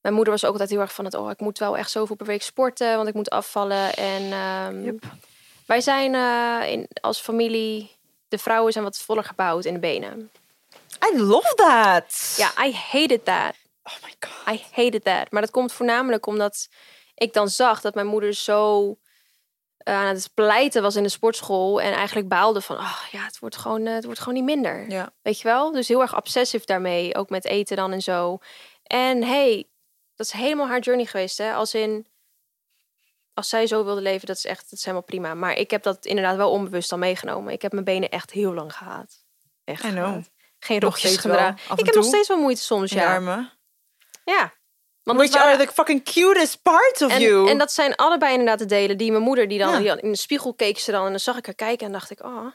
[0.00, 1.14] mijn moeder was ook altijd heel erg van het.
[1.14, 3.94] Oh, ik moet wel echt zoveel per week sporten, want ik moet afvallen.
[3.96, 5.02] En ehm, Yep.
[5.70, 7.98] Wij zijn eh, in, als familie.
[8.28, 10.30] De vrouwen zijn wat voller gebouwd in de benen.
[11.12, 12.34] I love that.
[12.36, 13.54] Ja, I hated that.
[13.82, 14.54] Oh my god.
[14.54, 15.30] I hated that.
[15.30, 16.68] Maar dat komt voornamelijk omdat
[17.14, 18.96] ik dan zag dat mijn moeder zo
[19.76, 21.80] eh, aan het pleiten was in de sportschool.
[21.80, 24.90] En eigenlijk baalde van, oh ja, het wordt gewoon, eh, het wordt gewoon niet minder.
[24.90, 25.12] Ja.
[25.22, 25.72] Weet je wel?
[25.72, 27.14] Dus heel erg obsessief daarmee.
[27.14, 28.38] Ook met eten dan en zo.
[28.82, 29.68] En hey,
[30.14, 31.38] dat is helemaal haar journey geweest.
[31.38, 31.52] Hè?
[31.52, 32.06] Als in,
[33.40, 35.34] als zij zo wilde leven, dat is echt dat is helemaal prima.
[35.34, 37.52] Maar ik heb dat inderdaad wel onbewust al meegenomen.
[37.52, 39.24] Ik heb mijn benen echt heel lang gehaat.
[39.64, 40.30] Echt gehaat.
[40.58, 41.58] Geen rokjes gedragen.
[41.76, 43.14] Ik heb nog steeds wel moeite soms, ja.
[43.14, 43.50] armen.
[44.24, 44.52] Ja.
[45.02, 47.48] Want Which waren- are the fucking cutest parts of en, you.
[47.50, 49.94] en dat zijn allebei inderdaad de delen die mijn moeder, die dan Ja.
[49.94, 52.10] die in de spiegel keek ze dan en dan zag ik haar kijken en dacht
[52.10, 52.46] ik, oh.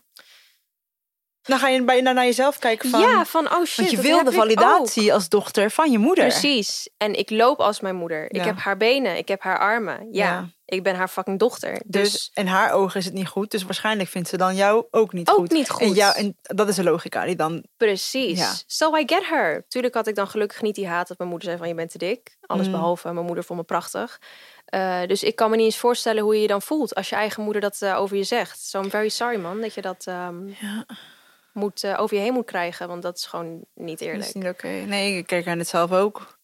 [1.41, 2.99] Dan ga je bijna naar jezelf kijken van...
[2.99, 3.75] ja, van oh shit.
[3.75, 4.43] want je dat wil heb de ik ook.
[4.43, 6.27] validatie als dochter van je moeder.
[6.27, 6.89] Precies.
[6.97, 8.31] En ik loop als mijn moeder.
[8.31, 10.07] Ik heb haar benen, ik heb haar armen.
[10.11, 10.49] Ja, Ja.
[10.65, 11.81] Ik ben haar fucking dochter.
[11.85, 13.51] Dus, Dus, in haar ogen is het niet goed.
[13.51, 15.51] Dus waarschijnlijk vindt ze dan jou ook niet Ook goed.
[15.51, 15.95] niet En, goed.
[15.95, 17.63] jou, en dat is de logica die dan...
[17.77, 18.39] precies.
[18.39, 18.53] Ja.
[18.67, 19.65] So I get her.
[19.67, 21.91] Tuurlijk had ik dan gelukkig niet die haat dat mijn moeder zei van je bent
[21.91, 22.37] te dik.
[22.41, 22.71] Alles Mm.
[22.71, 24.19] behalve mijn moeder vond me prachtig.
[24.65, 27.15] Eh, dus ik kan me niet eens voorstellen hoe je je dan voelt als je
[27.15, 28.59] eigen moeder dat eh, over je zegt.
[28.59, 30.85] So I'm very sorry man dat je dat ehm, Ja,
[31.53, 32.87] moet, eh, over je heen moet krijgen.
[32.87, 34.25] Want dat is gewoon niet dat eerlijk.
[34.27, 34.67] is niet oké.
[34.67, 36.34] Nee, ik kijk aan het zelf ook.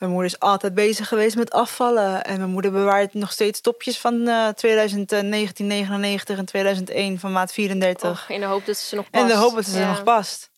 [0.00, 2.24] Mijn moeder is altijd bezig geweest met afvallen.
[2.24, 7.52] En mijn moeder bewaart nog steeds topjes van eh 2019, 99 en 2001 van maat
[7.52, 8.10] 34.
[8.10, 9.22] Och, in de hoop dat ze nog past.
[9.24, 9.88] En de hoop dat ze Ja.
[9.88, 10.50] nog past.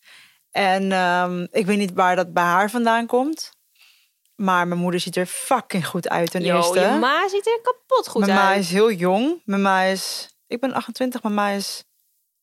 [0.51, 3.51] En ehm, ik weet niet waar dat bij haar vandaan komt.
[4.35, 6.79] Maar mijn moeder ziet er fucking goed uit ten Yo, eerste.
[6.79, 8.59] je ma ziet er kapot goed mijn ma uit.
[8.59, 9.41] is heel jong.
[9.45, 10.29] Mijn ma is...
[10.47, 11.83] Ik ben 28, mijn ma is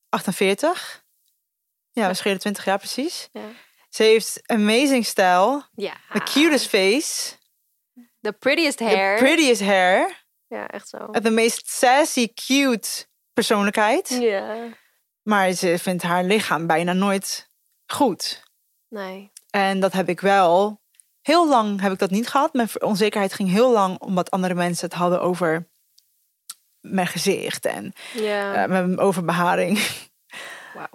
[0.09, 1.03] 48.
[1.93, 3.29] Ja, we schelen 20 jaar precies.
[3.33, 3.41] Ja.
[3.91, 5.63] Ze heeft amazing stijl.
[5.75, 5.93] Ja.
[6.13, 7.33] The cutest face.
[8.21, 9.19] The prettiest The hair.
[9.19, 10.25] prettiest hair.
[10.47, 11.07] Ja, echt zo.
[11.11, 14.09] De meest sassy, cute persoonlijkheid.
[14.21, 14.69] Ja.
[15.23, 17.49] Maar ze vindt haar lichaam bijna nooit
[17.87, 18.43] goed.
[18.89, 19.33] Nee.
[19.51, 20.81] En dat heb ik wel.
[21.21, 22.53] Heel lang heb ik dat niet gehad.
[22.53, 25.69] Mijn onzekerheid ging heel lang omdat andere mensen het hadden over
[26.81, 28.55] mijn gezicht en Ja.
[28.55, 29.79] eh, mijn overbeharing.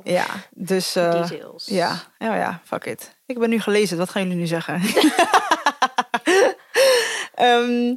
[0.03, 1.65] Ja, dus eh, Details.
[1.65, 3.15] ja, oh ja, fuck it.
[3.25, 3.97] Ik ben nu gelezen.
[3.97, 4.81] Wat gaan jullie nu zeggen?
[7.35, 7.95] Ehm,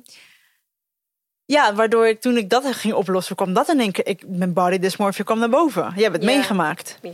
[1.45, 4.07] ja, waardoor ik toen ik dat ging oplossen, kwam dat in één keer.
[4.07, 5.93] Ik, mijn body dysmorphia kwam naar boven.
[5.97, 6.31] Je hebt het Ja.
[6.31, 6.99] meegemaakt.
[7.03, 7.12] Ja.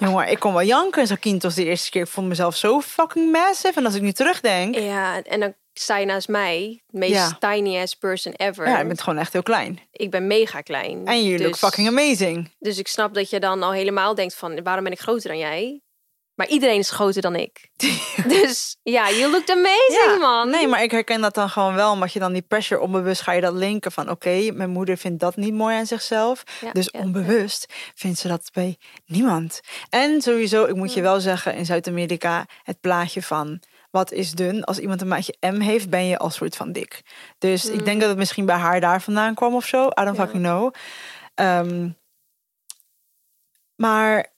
[0.06, 2.02] Jongen, ik kon wel janken in Zakynthos de eerste keer.
[2.02, 3.78] Ik vond mezelf zo fucking massive.
[3.78, 5.54] En als ik nu terugdenk, Ja, en dan
[5.86, 7.36] je naast mij, de meest Ja.
[7.38, 8.68] tiny ass person ever.
[8.68, 9.80] ja, je bent gewoon echt heel klein.
[9.92, 11.06] Ik ben mega klein.
[11.06, 12.54] En you look Dus- fucking amazing.
[12.58, 15.38] Dus ik snap dat je dan al helemaal denkt van, waarom ben ik groter dan
[15.38, 15.80] jij?
[16.34, 17.70] Maar iedereen is groter dan ik.
[18.36, 20.50] dus ja, you looked amazing, man.
[20.50, 21.92] Nee, maar ik herken dat dan gewoon wel.
[21.92, 24.10] Omdat je dan die pressure onbewust ga je dat linken van...
[24.10, 26.42] oké, mijn moeder vindt dat niet mooi aan zichzelf.
[26.60, 27.00] Ja, dus ja.
[27.00, 28.76] onbewust vindt ze dat bij
[29.06, 29.60] niemand.
[29.90, 31.54] En sowieso, ik moet je wel zeggen...
[31.54, 33.60] in Zuid-Amerika het plaatje van...
[33.90, 34.64] wat is dun?
[34.64, 37.02] Als iemand een maatje M heeft, ben je al soort van dik.
[37.38, 39.86] Dus ik denk dat het misschien bij haar daar vandaan kwam of zo.
[39.86, 40.14] I don't Mm.
[40.14, 40.20] Ja.
[40.24, 40.74] fucking know.
[41.34, 41.88] Ehm,
[43.76, 44.32] maar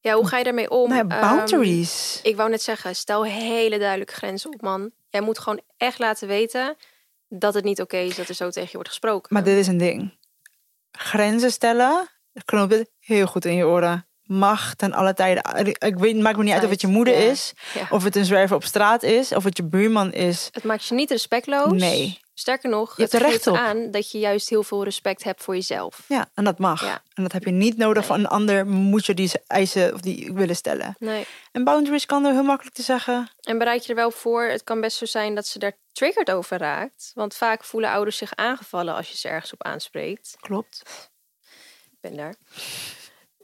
[0.00, 0.88] Ja, hoe ga je daarmee om?
[0.88, 2.20] nou Ehm, boundaries.
[2.22, 4.90] ik wou net zeggen, stel hele duidelijke grenzen op, man.
[5.08, 6.76] Jij moet gewoon echt laten weten
[7.28, 9.34] dat het niet oké is dat er zo tegen je wordt gesproken.
[9.34, 10.18] Maar dit is een ding.
[10.90, 12.08] Grenzen stellen,
[12.44, 14.06] knoop dit heel goed in je oren.
[14.24, 15.66] Mag ten alle tijden.
[15.78, 17.30] Ik weet, maakt me niet uit of het je moeder Ja.
[17.30, 17.86] is, Ja.
[17.90, 20.48] of het een zwerver op straat is, of het je buurman is.
[20.52, 21.72] Het maakt je niet respectloos.
[21.80, 22.22] Nee.
[22.36, 23.56] Sterker nog, Je hebt het er geeft op.
[23.56, 26.04] aan dat je juist heel veel respect hebt voor jezelf.
[26.08, 26.80] Ja, en dat mag.
[26.84, 27.02] Ja.
[27.14, 28.66] En dat heb je niet nodig van een ander.
[28.66, 30.96] Moet je die eisen of die willen stellen.
[30.98, 31.26] Nee.
[31.52, 33.30] En boundaries kan er heel makkelijk te zeggen.
[33.40, 34.44] En bereid je er wel voor.
[34.44, 37.10] Het kan best zo zijn dat ze daar triggered over raakt.
[37.14, 40.36] Want vaak voelen ouders zich aangevallen als je ze ergens op aanspreekt.
[40.40, 40.82] Klopt.
[41.90, 42.34] Ik ben daar.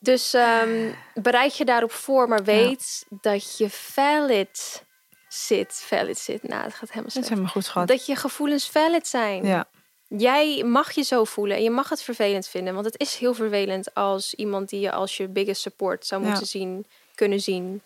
[0.00, 4.82] Dus ehm, bereid je daarop voor, maar weet dat je valid
[5.28, 5.82] zit.
[5.86, 6.42] Valid zit.
[6.42, 7.88] Nou, het gaat helemaal Dat is goed, schat.
[7.88, 9.46] Dat je gevoelens valid zijn.
[9.46, 9.68] Ja.
[10.08, 12.74] Jij mag je zo voelen en je mag het vervelend vinden.
[12.74, 16.28] Want het is heel vervelend als iemand die je als je biggest support zou Ja.
[16.28, 17.82] moeten zien, kunnen zien,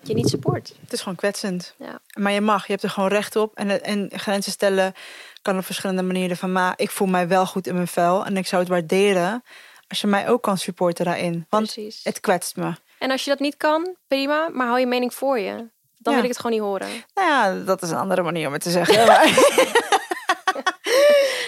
[0.00, 0.74] je niet support.
[0.80, 1.74] Het is gewoon kwetsend.
[1.78, 2.00] Ja.
[2.18, 3.54] Maar je mag, je hebt er gewoon recht op.
[3.54, 4.94] En, en grenzen stellen
[5.42, 6.36] kan op verschillende manieren.
[6.36, 8.24] Van, maar ik voel mij wel goed in mijn vel.
[8.24, 9.42] En ik zou het waarderen
[9.88, 11.46] als je mij ook kan supporten daarin.
[11.48, 12.00] Want Precies.
[12.04, 12.72] het kwetst me.
[12.98, 15.52] En als je dat niet kan, prima, maar hou je mening voor je.
[15.96, 16.20] Dan Ja.
[16.20, 16.88] wil ik het gewoon niet horen.
[17.14, 19.06] Nou ja, dat is een andere manier om het te zeggen.
[19.06, 19.24] Maar...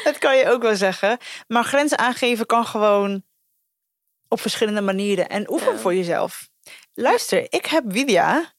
[0.04, 1.18] dat kan je ook wel zeggen.
[1.48, 3.22] Maar grenzen aangeven kan gewoon
[4.28, 5.28] op verschillende manieren.
[5.28, 5.78] En oefen Ja.
[5.78, 6.48] voor jezelf.
[6.94, 8.52] Luister, ik heb Widia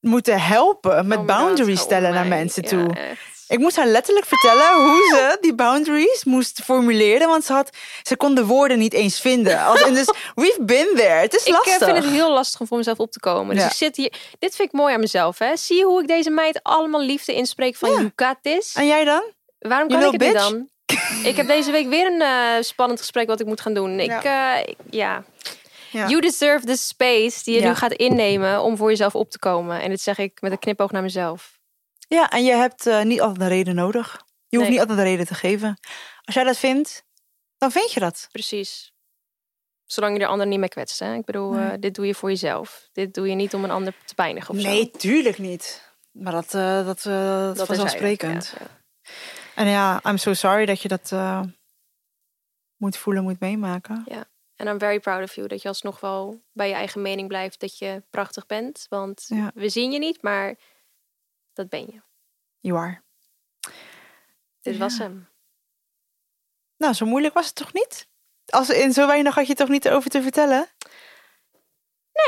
[0.00, 2.94] moeten helpen met Oh boundaries oh stellen naar mensen Ja, toe.
[2.94, 3.33] echt.
[3.48, 7.28] Ik moest haar letterlijk vertellen hoe ze die boundaries moest formuleren.
[7.28, 7.70] Want ze, had,
[8.02, 9.64] ze kon de woorden niet eens vinden.
[9.64, 11.08] Als, en dus, we've been there.
[11.20, 11.78] Het is Ik lastig.
[11.78, 13.54] eh, vind het heel lastig om voor mezelf op te komen.
[13.54, 13.70] Dus Ja.
[13.70, 14.12] ik zit hier.
[14.38, 15.38] Dit vind ik mooi aan mezelf.
[15.38, 15.56] Hè?
[15.56, 17.94] Zie je hoe ik deze meid allemaal liefde inspreek van Ja.
[17.96, 18.74] you got this?
[18.74, 19.22] En jij dan?
[19.58, 20.68] Waarom You kan ik het niet dan?
[21.24, 24.00] ik heb deze week weer een eh, spannend gesprek wat ik moet gaan doen.
[24.00, 24.56] Ik, ja.
[24.56, 25.24] ik- ja.
[25.90, 26.08] Ja.
[26.08, 27.68] You deserve the space die je Ja.
[27.68, 29.80] nu gaat innemen om voor jezelf op te komen.
[29.82, 31.52] En dit zeg ik met een knipoog naar mezelf.
[32.14, 34.12] Ja, en je hebt eh, niet altijd een reden nodig.
[34.48, 34.78] Je hoeft Nee.
[34.78, 35.78] niet altijd een reden te geven.
[36.24, 37.04] Als jij dat vindt,
[37.58, 38.28] dan vind je dat.
[38.32, 38.92] Precies.
[39.86, 40.98] Zolang je de ander niet mee kwetst.
[40.98, 41.14] Hè?
[41.14, 41.70] Ik bedoel, Nee.
[41.70, 42.88] eh, dit doe je voor jezelf.
[42.92, 44.68] Dit doe je niet om een ander te pijnigen of zo.
[44.68, 45.92] Nee, tuurlijk niet.
[46.10, 48.54] Maar dat, eh dat, dat, Dat vanzelfsprekend.
[48.58, 49.12] Ja, ja.
[49.54, 51.12] En ja, I'm so sorry dat je dat
[52.76, 54.04] moet voelen, moet meemaken.
[54.56, 57.60] En I'm very proud of you dat je alsnog wel bij je eigen mening blijft
[57.60, 58.86] dat je prachtig bent.
[58.88, 59.50] Want Ja.
[59.54, 60.54] we zien je niet, maar
[61.54, 62.00] dat ben je.
[62.60, 63.02] You are.
[64.60, 64.78] Dit Ja.
[64.80, 65.28] was hem.
[66.76, 68.08] Nou, zo moeilijk was het toch niet?
[68.46, 70.68] Als in zo weinig had je toch niet over te vertellen?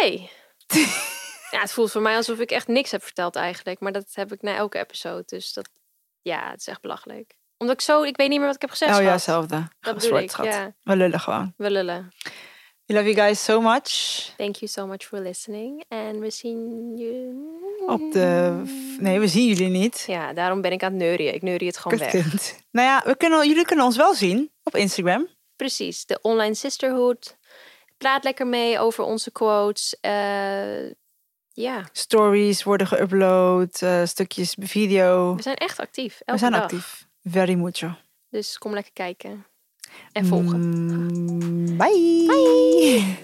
[0.01, 0.31] Nee.
[1.51, 3.81] ja, het voelt voor mij alsof ik echt niks heb verteld eigenlijk.
[3.81, 5.23] Maar dat heb ik na elke episode.
[5.27, 5.69] Dus dat,
[6.23, 7.37] ja, het is echt belachelijk.
[7.57, 8.97] Omdat ik zo, ik weet niet meer wat ik heb gezegd.
[8.97, 9.69] oh ja, hetzelfde.
[9.81, 10.75] Dat bedoel ik, ja.
[10.83, 11.55] We lullen gewoon.
[11.57, 12.13] We lullen.
[12.87, 13.89] We love you guys so much.
[14.37, 15.85] Thank you so much for listening.
[15.89, 17.45] En we zien je...
[17.87, 18.63] Op de...
[18.99, 20.05] Nee, we zien jullie niet.
[20.07, 21.35] Ja, daarom ben ik aan het neurien.
[21.35, 22.13] Ik neurie het gewoon weg.
[22.71, 25.29] Nou ja, we kunnen, jullie kunnen ons wel zien op Instagram.
[25.57, 27.37] Precies, de online sisterhood.
[27.99, 29.97] Praat lekker mee over onze quotes.
[30.01, 30.91] Eh,
[31.53, 35.35] ja, Stories worden geüpload, eh, stukjes video.
[35.35, 36.21] we zijn echt actief.
[36.25, 36.63] We zijn dag.
[36.63, 37.07] actief.
[37.23, 37.95] Very mucho.
[38.31, 39.47] Dus kom lekker kijken.
[40.13, 40.61] En volgen.
[40.61, 42.25] Mm, bye.
[42.27, 43.17] Bye.